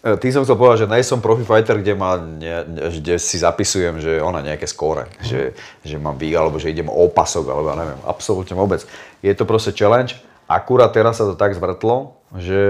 E, 0.07 0.15
tým 0.21 0.31
som 0.31 0.43
chcel 0.45 0.55
povedať, 0.55 0.85
že 0.85 0.93
nejsom 0.93 1.19
profi 1.19 1.43
fighter, 1.43 1.81
kde, 1.81 1.93
ma, 1.97 2.15
ne, 2.21 2.63
kde 3.01 3.17
si 3.19 3.41
zapisujem, 3.41 3.99
že 3.99 4.21
ona 4.21 4.45
nejaké 4.45 4.69
skóre, 4.69 5.09
že, 5.19 5.57
že 5.83 5.97
mám 5.97 6.15
vy, 6.15 6.31
alebo 6.37 6.61
že 6.61 6.71
idem 6.71 6.87
o 6.87 6.95
opasok, 7.09 7.49
alebo 7.49 7.67
ja 7.73 7.77
neviem, 7.81 8.01
absolútne 8.05 8.55
vôbec. 8.55 8.85
Je 9.19 9.33
to 9.35 9.43
proste 9.43 9.75
challenge. 9.75 10.15
Akurát 10.47 10.93
teraz 10.95 11.19
sa 11.19 11.27
to 11.27 11.35
tak 11.35 11.57
zvrtlo, 11.57 12.15
že 12.39 12.61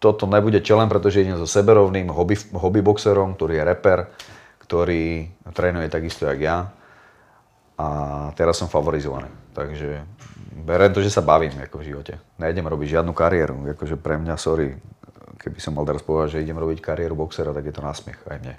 toto 0.00 0.24
nebude 0.24 0.64
challenge, 0.64 0.88
pretože 0.88 1.20
idem 1.20 1.36
so 1.36 1.44
seberovným 1.44 2.08
hobby, 2.56 2.80
boxerom, 2.80 3.36
ktorý 3.36 3.60
je 3.60 3.66
rapper, 3.68 3.98
ktorý 4.64 5.28
trénuje 5.52 5.92
takisto 5.92 6.24
jak 6.24 6.40
ja. 6.40 6.56
A 7.76 7.86
teraz 8.32 8.56
som 8.56 8.72
favorizovaný. 8.72 9.28
Takže 9.52 10.00
berem 10.64 10.92
to, 10.96 11.04
že 11.04 11.12
sa 11.12 11.20
bavím 11.20 11.52
ako 11.60 11.84
v 11.84 11.86
živote. 11.92 12.14
Nejdem 12.40 12.64
robiť 12.64 12.96
žiadnu 12.96 13.12
kariéru. 13.12 13.60
Akože 13.76 14.00
pre 14.00 14.16
mňa, 14.16 14.40
sorry, 14.40 14.72
keby 15.36 15.58
som 15.60 15.76
mal 15.76 15.84
teraz 15.84 16.00
povedať, 16.00 16.40
že 16.40 16.44
idem 16.48 16.56
robiť 16.56 16.80
kariéru 16.80 17.12
boxera, 17.12 17.52
tak 17.52 17.68
je 17.68 17.74
to 17.76 17.84
násmiech 17.84 18.20
aj 18.24 18.38
mne. 18.40 18.54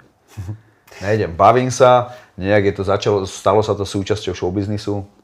Nejdem, 1.04 1.34
bavím 1.34 1.72
sa, 1.72 2.14
nejak 2.36 2.70
je 2.70 2.74
to 2.78 2.84
začalo, 2.86 3.18
stalo 3.24 3.64
sa 3.64 3.72
to 3.72 3.82
súčasťou 3.82 4.36
showbiznisu, 4.36 5.21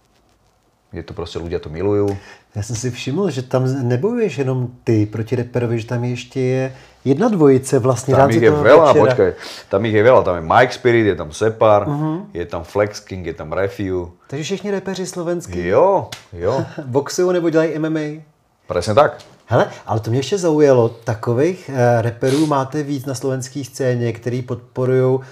je 0.92 1.02
to 1.02 1.14
prostě 1.14 1.38
ľudia 1.38 1.58
to 1.58 1.68
milujú. 1.68 2.16
Já 2.54 2.62
jsem 2.62 2.76
si 2.76 2.90
všiml, 2.90 3.30
že 3.30 3.42
tam 3.42 3.88
nebojuješ 3.88 4.38
jenom 4.38 4.68
ty 4.84 5.06
proti 5.06 5.36
reperovi, 5.36 5.80
že 5.80 5.86
tam 5.86 6.04
ještě 6.04 6.40
je 6.40 6.74
jedna 7.04 7.28
dvojice 7.28 7.78
vlastně. 7.78 8.14
Tam 8.14 8.30
ich 8.30 8.42
je 8.42 8.50
veľa, 8.50 8.92
večera. 8.92 9.04
počkaj, 9.04 9.30
tam 9.68 9.84
ich 9.84 9.94
je 9.94 10.02
veľa, 10.02 10.22
tam 10.24 10.36
je 10.36 10.42
Mike 10.42 10.72
Spirit, 10.72 11.06
je 11.06 11.14
tam 11.14 11.32
Separ, 11.32 11.86
uh-huh. 11.86 12.26
je 12.34 12.46
tam 12.46 12.64
Flex 12.64 13.00
King, 13.00 13.26
je 13.26 13.34
tam 13.34 13.52
Refiu. 13.52 14.12
Takže 14.26 14.44
všichni 14.44 14.70
repeři 14.70 15.06
slovenský. 15.06 15.66
Jo, 15.66 16.08
jo. 16.32 16.64
Boxují 16.84 17.32
nebo 17.32 17.50
dělají 17.50 17.78
MMA? 17.78 18.24
Presne 18.66 18.94
tak. 18.94 19.18
Hele, 19.46 19.70
ale 19.86 20.00
to 20.00 20.10
mě 20.10 20.18
ještě 20.18 20.38
zaujalo, 20.38 20.88
takových 20.88 21.70
uh, 21.72 22.02
reperů 22.02 22.46
máte 22.46 22.82
víc 22.82 23.04
na 23.04 23.14
slovenské 23.14 23.64
scéně, 23.64 24.12
který 24.12 24.42
podporují 24.42 25.14
uh, 25.14 25.24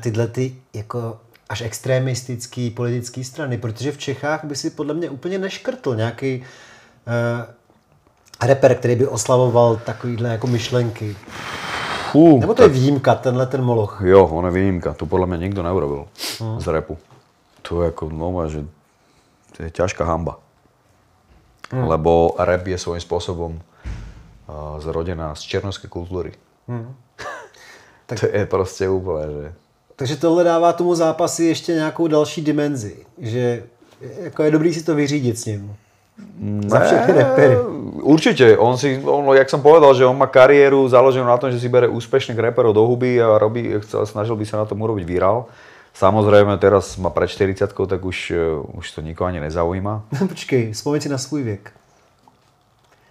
tyhle 0.00 0.28
ty 0.28 0.54
jako 0.74 1.16
až 1.48 1.60
extremistický 1.60 2.70
politické 2.70 3.24
strany, 3.24 3.58
protože 3.58 3.92
v 3.92 3.98
Čechách 3.98 4.44
by 4.44 4.56
si 4.56 4.70
podle 4.70 4.94
mě 4.94 5.10
úplně 5.10 5.38
neškrtl 5.38 5.96
nějaký 5.96 6.40
uh, 6.40 8.46
reper, 8.48 8.74
který 8.74 8.96
by 8.96 9.06
oslavoval 9.06 9.76
takovýhle 9.76 10.28
jako 10.28 10.46
myšlenky. 10.46 11.16
Fú, 12.12 12.40
Nebo 12.40 12.54
to 12.54 12.62
tak... 12.62 12.72
je 12.72 12.80
výjimka, 12.80 13.14
tenhle 13.14 13.46
ten 13.46 13.64
moloch? 13.64 14.00
Jo, 14.04 14.26
on 14.26 14.44
je 14.44 14.50
výjimka, 14.50 14.94
to 14.94 15.06
podle 15.06 15.26
mě 15.26 15.38
nikdo 15.38 15.62
neurobil 15.62 16.06
hmm. 16.40 16.60
z 16.60 16.66
repu. 16.66 16.98
To 17.62 17.82
je 17.82 17.86
jako, 17.86 18.08
no, 18.08 18.48
že 18.48 18.64
to 19.56 19.62
je 19.62 19.70
ťažká 19.70 20.04
hamba. 20.04 20.38
Mm. 21.72 21.84
Lebo 21.84 22.34
rap 22.38 22.66
je 22.66 22.78
svojím 22.78 23.04
spôsobom 23.04 23.52
uh, 23.52 24.80
zrodená 24.80 25.34
z 25.34 25.42
černovskej 25.42 25.90
kultúry. 25.90 26.32
Mm. 26.64 26.96
tak... 28.06 28.20
To 28.20 28.26
je 28.26 28.46
prostě 28.46 28.88
úplně, 28.88 29.26
že... 29.26 29.54
Takže 29.98 30.16
tohle 30.16 30.44
dává 30.44 30.72
tomu 30.72 30.94
zápasy 30.94 31.44
ještě 31.44 31.74
nějakou 31.74 32.06
další 32.06 32.42
dimenzi, 32.42 32.96
že 33.18 33.62
jako 34.22 34.42
je 34.42 34.50
dobrý 34.50 34.74
si 34.74 34.82
to 34.82 34.94
vyřídit 34.94 35.38
s 35.38 35.44
ním. 35.44 35.76
Ne, 36.38 36.70
Za 36.70 36.80
všechny 36.80 37.12
repery. 37.12 37.56
Určite. 38.02 38.58
On 38.58 38.78
si, 38.78 39.02
on, 39.04 39.26
jak 39.34 39.50
som 39.50 39.62
povedal, 39.62 39.94
že 39.94 40.06
on 40.06 40.18
má 40.18 40.26
kariéru 40.26 40.86
založenú 40.86 41.26
na 41.26 41.38
tom, 41.38 41.50
že 41.50 41.58
si 41.58 41.70
bere 41.70 41.90
úspešných 41.90 42.38
reperov 42.38 42.74
do 42.74 42.86
huby 42.86 43.22
a 43.22 43.38
robí, 43.38 43.70
chcel, 43.86 44.06
snažil 44.06 44.38
by 44.38 44.46
sa 44.46 44.62
na 44.62 44.66
tom 44.66 44.82
urobiť 44.82 45.06
virál. 45.06 45.46
Samozrejme, 45.94 46.58
teraz 46.62 46.94
má 46.98 47.10
pred 47.10 47.30
40 47.30 47.70
tak 47.74 48.02
už, 48.02 48.30
e, 48.30 48.38
už 48.78 48.86
to 48.90 49.02
nikoho 49.02 49.30
ani 49.30 49.42
nezaujíma. 49.42 50.02
Počkej, 50.30 50.74
spomeň 50.74 51.00
si 51.00 51.08
na 51.08 51.18
svůj 51.18 51.42
věk. 51.42 51.70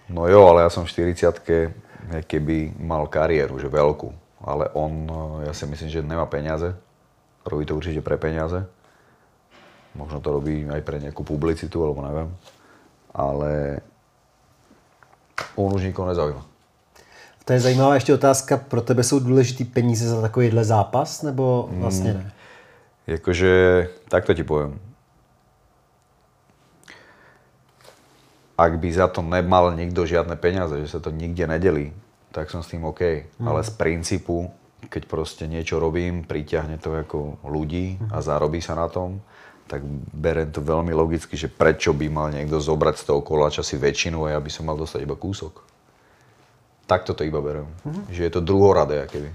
No 0.08 0.24
jo, 0.24 0.48
ale 0.48 0.64
ja 0.64 0.72
som 0.72 0.88
v 0.88 1.12
40 1.12 1.36
keby 2.24 2.80
mal 2.80 3.04
kariéru, 3.12 3.60
že 3.60 3.68
veľkú. 3.68 4.27
Ale 4.38 4.70
on, 4.74 5.10
ja 5.46 5.52
si 5.52 5.66
myslím, 5.66 5.90
že 5.90 6.02
nemá 6.02 6.26
peniaze. 6.26 6.74
Robí 7.42 7.66
to 7.66 7.74
určite 7.74 7.98
pre 8.00 8.16
peniaze. 8.16 8.66
Možno 9.98 10.22
to 10.22 10.30
robí 10.30 10.62
aj 10.68 10.82
pre 10.86 11.02
nejakú 11.02 11.26
publicitu, 11.26 11.82
alebo 11.82 12.06
neviem. 12.06 12.28
Ale 13.10 13.82
on 15.58 15.74
už 15.74 15.82
nikoho 15.90 16.06
nezaujíma. 16.06 16.44
To 17.44 17.52
je 17.52 17.60
zajímavá 17.60 17.94
ještě 17.94 18.14
otázka. 18.14 18.56
Pro 18.56 18.80
tebe 18.80 19.02
jsou 19.02 19.18
důležitý 19.18 19.64
peníze 19.64 20.08
za 20.08 20.20
takovýhle 20.20 20.64
zápas, 20.64 21.22
nebo 21.22 21.68
vlastně 21.72 22.14
ne? 22.14 22.32
Jakože, 23.06 23.88
tak 24.08 24.24
to 24.28 24.34
ti 24.34 24.44
poviem. 24.44 24.76
Ak 28.58 28.76
by 28.76 28.92
za 28.92 29.08
to 29.08 29.22
nemal 29.22 29.72
nikto 29.72 30.04
žiadne 30.04 30.36
peniaze, 30.36 30.76
že 30.84 30.92
sa 30.92 31.00
to 31.00 31.08
nikde 31.08 31.46
nedelí, 31.46 31.94
tak 32.32 32.50
som 32.50 32.62
s 32.62 32.70
tým 32.70 32.84
OK. 32.84 33.02
Mm. 33.38 33.46
Ale 33.48 33.60
z 33.64 33.70
princípu, 33.74 34.50
keď 34.86 35.02
proste 35.10 35.44
niečo 35.50 35.80
robím, 35.82 36.22
priťahne 36.24 36.78
to 36.78 36.94
ako 36.94 37.42
ľudí 37.44 37.98
a 38.14 38.20
mhm. 38.20 38.24
zarobí 38.24 38.60
sa 38.62 38.78
na 38.78 38.86
tom, 38.86 39.20
tak 39.68 39.84
berem 40.16 40.48
to 40.48 40.64
veľmi 40.64 40.96
logicky, 40.96 41.36
že 41.36 41.52
prečo 41.52 41.92
by 41.92 42.08
mal 42.08 42.32
niekto 42.32 42.56
zobrať 42.56 43.04
z 43.04 43.04
toho 43.04 43.20
koláča 43.20 43.60
si 43.60 43.76
väčšinu 43.76 44.24
a 44.24 44.32
ja 44.32 44.40
by 44.40 44.48
som 44.48 44.64
mal 44.64 44.80
dostať 44.80 45.04
iba 45.04 45.12
kúsok. 45.12 45.60
Takto 46.88 47.12
to 47.12 47.20
iba 47.28 47.44
berem. 47.44 47.68
Mm-hmm. 47.84 48.04
Že 48.08 48.22
je 48.24 48.32
to 48.32 48.40
druhoradé, 48.40 49.04
keby. 49.12 49.28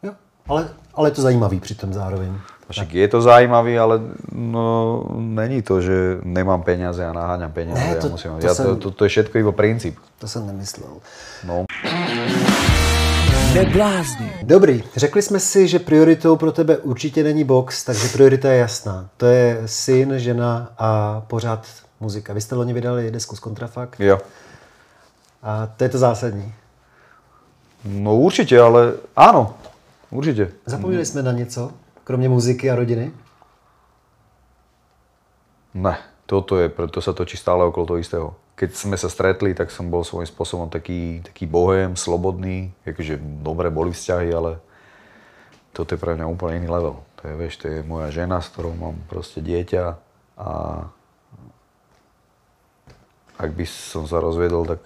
Jo, 0.00 0.16
ale, 0.48 0.72
ale 0.96 1.12
je 1.12 1.14
to 1.20 1.22
zajímavý 1.28 1.60
přitom 1.60 1.92
zároveň. 1.92 2.32
Však 2.70 2.94
je 2.94 3.08
to 3.08 3.18
zaujímavý, 3.22 3.78
ale 3.78 4.00
no, 4.32 5.02
není 5.18 5.62
to, 5.62 5.82
že 5.82 6.22
nemám 6.22 6.62
peniaze 6.62 7.02
a 7.02 7.12
naháňam 7.12 7.52
peniaze. 7.52 7.82
Ne, 7.82 7.98
to, 7.98 8.06
ja 8.06 8.12
musím, 8.14 8.30
to, 8.38 8.46
ja, 8.46 8.54
to, 8.54 8.76
to, 8.78 8.88
to 8.94 9.02
je 9.04 9.10
všetko 9.10 9.34
iba 9.42 9.52
princíp. 9.52 9.98
To 10.22 10.28
jsem 10.28 10.46
nemyslel. 10.46 11.02
No. 11.44 11.66
Neblázni. 13.54 14.32
Dobrý, 14.42 14.84
řekli 14.96 15.22
jsme 15.22 15.40
si, 15.40 15.68
že 15.68 15.78
prioritou 15.78 16.36
pro 16.36 16.52
tebe 16.52 16.78
určitě 16.78 17.22
není 17.22 17.44
box, 17.44 17.84
takže 17.84 18.08
priorita 18.08 18.52
je 18.52 18.58
jasná. 18.58 19.08
To 19.16 19.26
je 19.26 19.62
syn, 19.66 20.18
žena 20.18 20.72
a 20.78 21.20
pořád 21.20 21.66
muzika. 22.00 22.32
Vy 22.32 22.40
jste 22.40 22.54
loni 22.54 22.72
vydali 22.72 23.10
desku 23.10 23.36
z 23.36 23.40
Kontrafakt. 23.40 24.00
Jo. 24.00 24.18
A 25.42 25.66
to 25.66 25.84
je 25.84 25.90
to 25.90 25.98
zásadní. 25.98 26.54
No 27.84 28.16
určitě, 28.16 28.60
ale 28.60 28.92
áno, 29.16 29.54
určitě. 30.10 30.52
Zapomněli 30.66 31.06
jsme 31.06 31.22
na 31.22 31.32
něco? 31.32 31.72
Kromě 32.04 32.28
muziky 32.28 32.70
a 32.70 32.74
rodiny? 32.76 33.12
Ne, 35.74 35.98
toto 36.30 36.62
je, 36.62 36.70
preto 36.70 37.02
sa 37.02 37.10
točí 37.10 37.34
stále 37.34 37.66
okolo 37.66 37.90
toho 37.90 37.98
istého. 37.98 38.28
Keď 38.54 38.70
sme 38.78 38.94
sa 38.94 39.10
stretli, 39.10 39.50
tak 39.50 39.74
som 39.74 39.90
bol 39.90 40.06
svojím 40.06 40.30
spôsobom 40.30 40.70
taký, 40.70 41.26
taký 41.26 41.50
bohem, 41.50 41.98
slobodný, 41.98 42.70
akože 42.86 43.18
dobre 43.42 43.66
boli 43.66 43.90
vzťahy, 43.90 44.30
ale 44.30 44.62
toto 45.74 45.98
je 45.98 45.98
pre 45.98 46.14
mňa 46.14 46.30
úplne 46.30 46.62
iný 46.62 46.70
level. 46.70 47.02
To 47.18 47.22
je, 47.26 47.34
vieš, 47.34 47.58
to 47.58 47.66
je 47.66 47.82
moja 47.82 48.14
žena, 48.14 48.38
s 48.38 48.46
ktorou 48.54 48.78
mám 48.78 48.94
proste 49.10 49.42
dieťa 49.42 49.98
a 50.38 50.50
ak 53.40 53.50
by 53.50 53.64
som 53.66 54.06
sa 54.06 54.22
rozviedol, 54.22 54.70
tak 54.70 54.84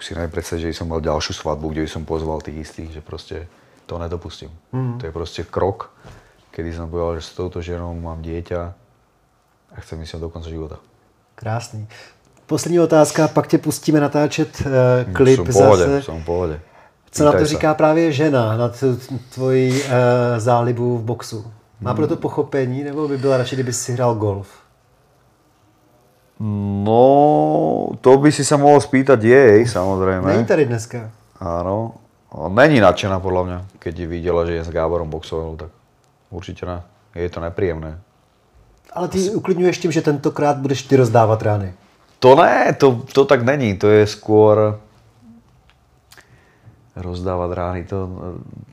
už 0.00 0.02
si 0.02 0.12
najpredstaviť, 0.18 0.72
že 0.72 0.82
som 0.82 0.90
mal 0.90 0.98
ďalšiu 0.98 1.38
svadbu, 1.38 1.70
kde 1.70 1.84
by 1.86 1.90
som 1.94 2.02
pozval 2.02 2.42
tých 2.42 2.66
istých, 2.66 2.90
že 2.98 3.06
proste 3.06 3.46
to 3.86 4.02
nedopustím. 4.02 4.50
Mm. 4.74 4.98
To 4.98 5.02
je 5.06 5.12
proste 5.14 5.42
krok, 5.46 5.94
kedy 6.50 6.74
som 6.74 6.90
povedal, 6.90 7.22
že 7.22 7.28
s 7.28 7.36
touto 7.38 7.62
ženou 7.62 7.94
mám 7.94 8.18
dieťa 8.18 8.74
a 9.76 9.80
chcem 9.80 10.02
ísť 10.02 10.18
do 10.18 10.28
konca 10.28 10.50
života. 10.50 10.76
Krásný. 11.34 11.86
Poslední 12.46 12.80
otázka, 12.80 13.28
pak 13.28 13.46
tě 13.46 13.58
pustíme 13.58 14.00
natáčet 14.00 14.62
uh, 14.66 15.12
klip 15.12 15.36
som 15.36 15.44
v 15.44 15.52
pohode, 15.52 15.84
zase. 15.84 16.02
som 16.02 16.18
v. 16.24 16.60
Co 17.10 17.24
na 17.24 17.32
to 17.32 17.38
sa. 17.38 17.44
říká 17.44 17.74
právě 17.74 18.12
žena, 18.12 18.56
na 18.56 18.72
tvoji 19.34 19.72
uh, 19.72 19.88
zálibu 20.38 20.98
v 20.98 21.02
boxu? 21.02 21.52
Má 21.80 21.94
pro 21.94 22.06
to 22.06 22.16
pochopení, 22.16 22.84
nebo 22.84 23.08
by 23.08 23.18
byla 23.18 23.36
radši, 23.36 23.56
kdyby 23.56 23.72
si 23.72 23.92
hrál 23.92 24.14
golf? 24.14 24.48
No, 26.84 27.90
to 28.00 28.16
by 28.18 28.32
si 28.32 28.46
sa 28.46 28.54
mohol 28.54 28.78
spýtať 28.78 29.18
jej, 29.22 29.66
samozrejme. 29.66 30.26
Není 30.26 30.46
tady 30.46 30.64
dneska. 30.66 31.10
Áno. 31.42 31.98
Není 32.30 32.78
nadšená 32.78 33.18
podľa 33.18 33.42
mňa, 33.44 33.58
keď 33.82 33.94
videla, 34.06 34.46
že 34.46 34.60
je 34.60 34.66
s 34.66 34.70
Gáborom 34.70 35.10
boxoval, 35.10 35.56
tak 35.56 35.70
určite 36.30 36.62
ne. 36.66 36.78
Je 37.14 37.26
to 37.30 37.40
nepríjemné. 37.40 37.98
Ale 38.92 39.08
ty 39.08 39.30
uklidňuješ 39.30 39.78
tím, 39.78 39.92
že 39.92 40.02
tentokrát 40.02 40.56
budeš 40.58 40.82
ty 40.82 40.96
rozdávat 40.96 41.42
rány. 41.42 41.74
To 42.18 42.34
ne, 42.34 42.74
to, 42.74 43.04
to 43.12 43.24
tak 43.24 43.44
není. 43.44 43.78
To 43.78 43.86
je 43.86 44.06
skôr 44.06 44.80
rozdávať 46.98 47.50
rány. 47.54 47.80
To, 47.86 47.98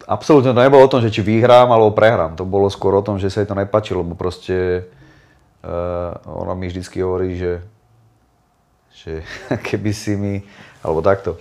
absolútne 0.09 0.51
to 0.51 0.63
nebolo 0.65 0.81
o 0.81 0.91
tom, 0.91 1.01
že 1.01 1.13
či 1.13 1.21
vyhrám 1.21 1.69
alebo 1.69 1.93
prehrám. 1.93 2.33
To 2.35 2.45
bolo 2.45 2.67
skôr 2.73 2.97
o 2.97 3.05
tom, 3.05 3.21
že 3.21 3.29
sa 3.29 3.45
jej 3.45 3.49
to 3.49 3.57
nepačilo, 3.57 4.01
lebo 4.01 4.17
proste 4.17 4.89
uh, 5.61 6.17
ona 6.25 6.57
mi 6.57 6.65
vždycky 6.65 7.05
hovorí, 7.05 7.37
že, 7.37 7.61
že 8.97 9.11
keby 9.69 9.91
si 9.93 10.17
mi, 10.17 10.41
alebo 10.81 11.05
takto, 11.05 11.37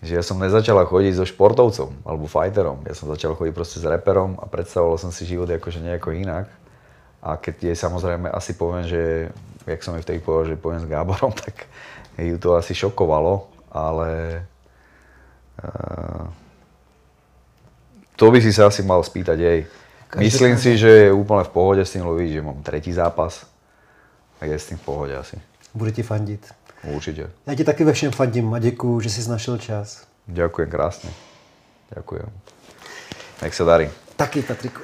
že 0.00 0.16
ja 0.16 0.22
som 0.24 0.40
nezačala 0.40 0.88
chodiť 0.88 1.12
so 1.18 1.24
športovcom 1.28 2.06
alebo 2.08 2.24
fighterom. 2.30 2.86
Ja 2.88 2.96
som 2.96 3.10
začal 3.10 3.36
chodiť 3.36 3.52
proste 3.52 3.82
s 3.82 3.84
reperom 3.84 4.40
a 4.40 4.48
predstavoval 4.48 4.96
som 4.96 5.12
si 5.12 5.28
život 5.28 5.50
akože 5.50 5.84
nejako 5.84 6.16
inak. 6.16 6.48
A 7.20 7.36
keď 7.36 7.72
jej 7.72 7.76
samozrejme 7.76 8.32
asi 8.32 8.56
poviem, 8.56 8.88
že, 8.88 9.28
jak 9.68 9.84
som 9.84 9.94
jej 9.96 10.04
vtedy 10.04 10.18
povedal, 10.24 10.56
že 10.56 10.62
poviem 10.62 10.80
s 10.80 10.88
Gáborom, 10.88 11.32
tak 11.44 11.68
ju 12.16 12.36
to 12.40 12.56
asi 12.56 12.72
šokovalo, 12.74 13.48
ale 13.72 14.42
uh, 15.60 16.24
to 18.16 18.28
by 18.32 18.40
si 18.40 18.52
sa 18.52 18.68
asi 18.68 18.84
mal 18.84 19.04
spýtať 19.04 19.38
jej. 19.38 19.60
Myslím 20.18 20.58
si, 20.58 20.74
že 20.74 21.06
je 21.06 21.14
úplne 21.14 21.46
v 21.46 21.54
pohode 21.54 21.82
s 21.86 21.94
tým, 21.94 22.02
vidíš, 22.02 22.42
že 22.42 22.42
mám 22.42 22.58
tretí 22.66 22.90
zápas, 22.90 23.46
tak 24.42 24.50
je 24.50 24.58
s 24.58 24.68
tým 24.68 24.78
v 24.80 24.84
pohode 24.84 25.14
asi. 25.14 25.38
Bude 25.70 25.92
ti 25.94 26.02
fandit. 26.02 26.42
Určite. 26.84 27.30
Já 27.46 27.54
ti 27.54 27.64
taky 27.64 27.84
ve 27.84 27.92
všem 27.92 28.12
fandím 28.12 28.54
a 28.54 28.58
děkuju, 28.58 29.00
že 29.00 29.10
jsi 29.10 29.30
našel 29.30 29.58
čas. 29.58 30.06
Ďakujem 30.28 30.70
krásne. 30.70 31.10
Ďakujem. 31.90 32.28
Nech 33.42 33.54
sa 33.54 33.64
darí. 33.64 33.90
Taky, 34.16 34.42
Patriku. 34.42 34.80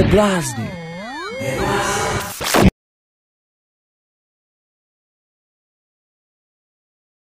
Neblázni. 0.00 0.79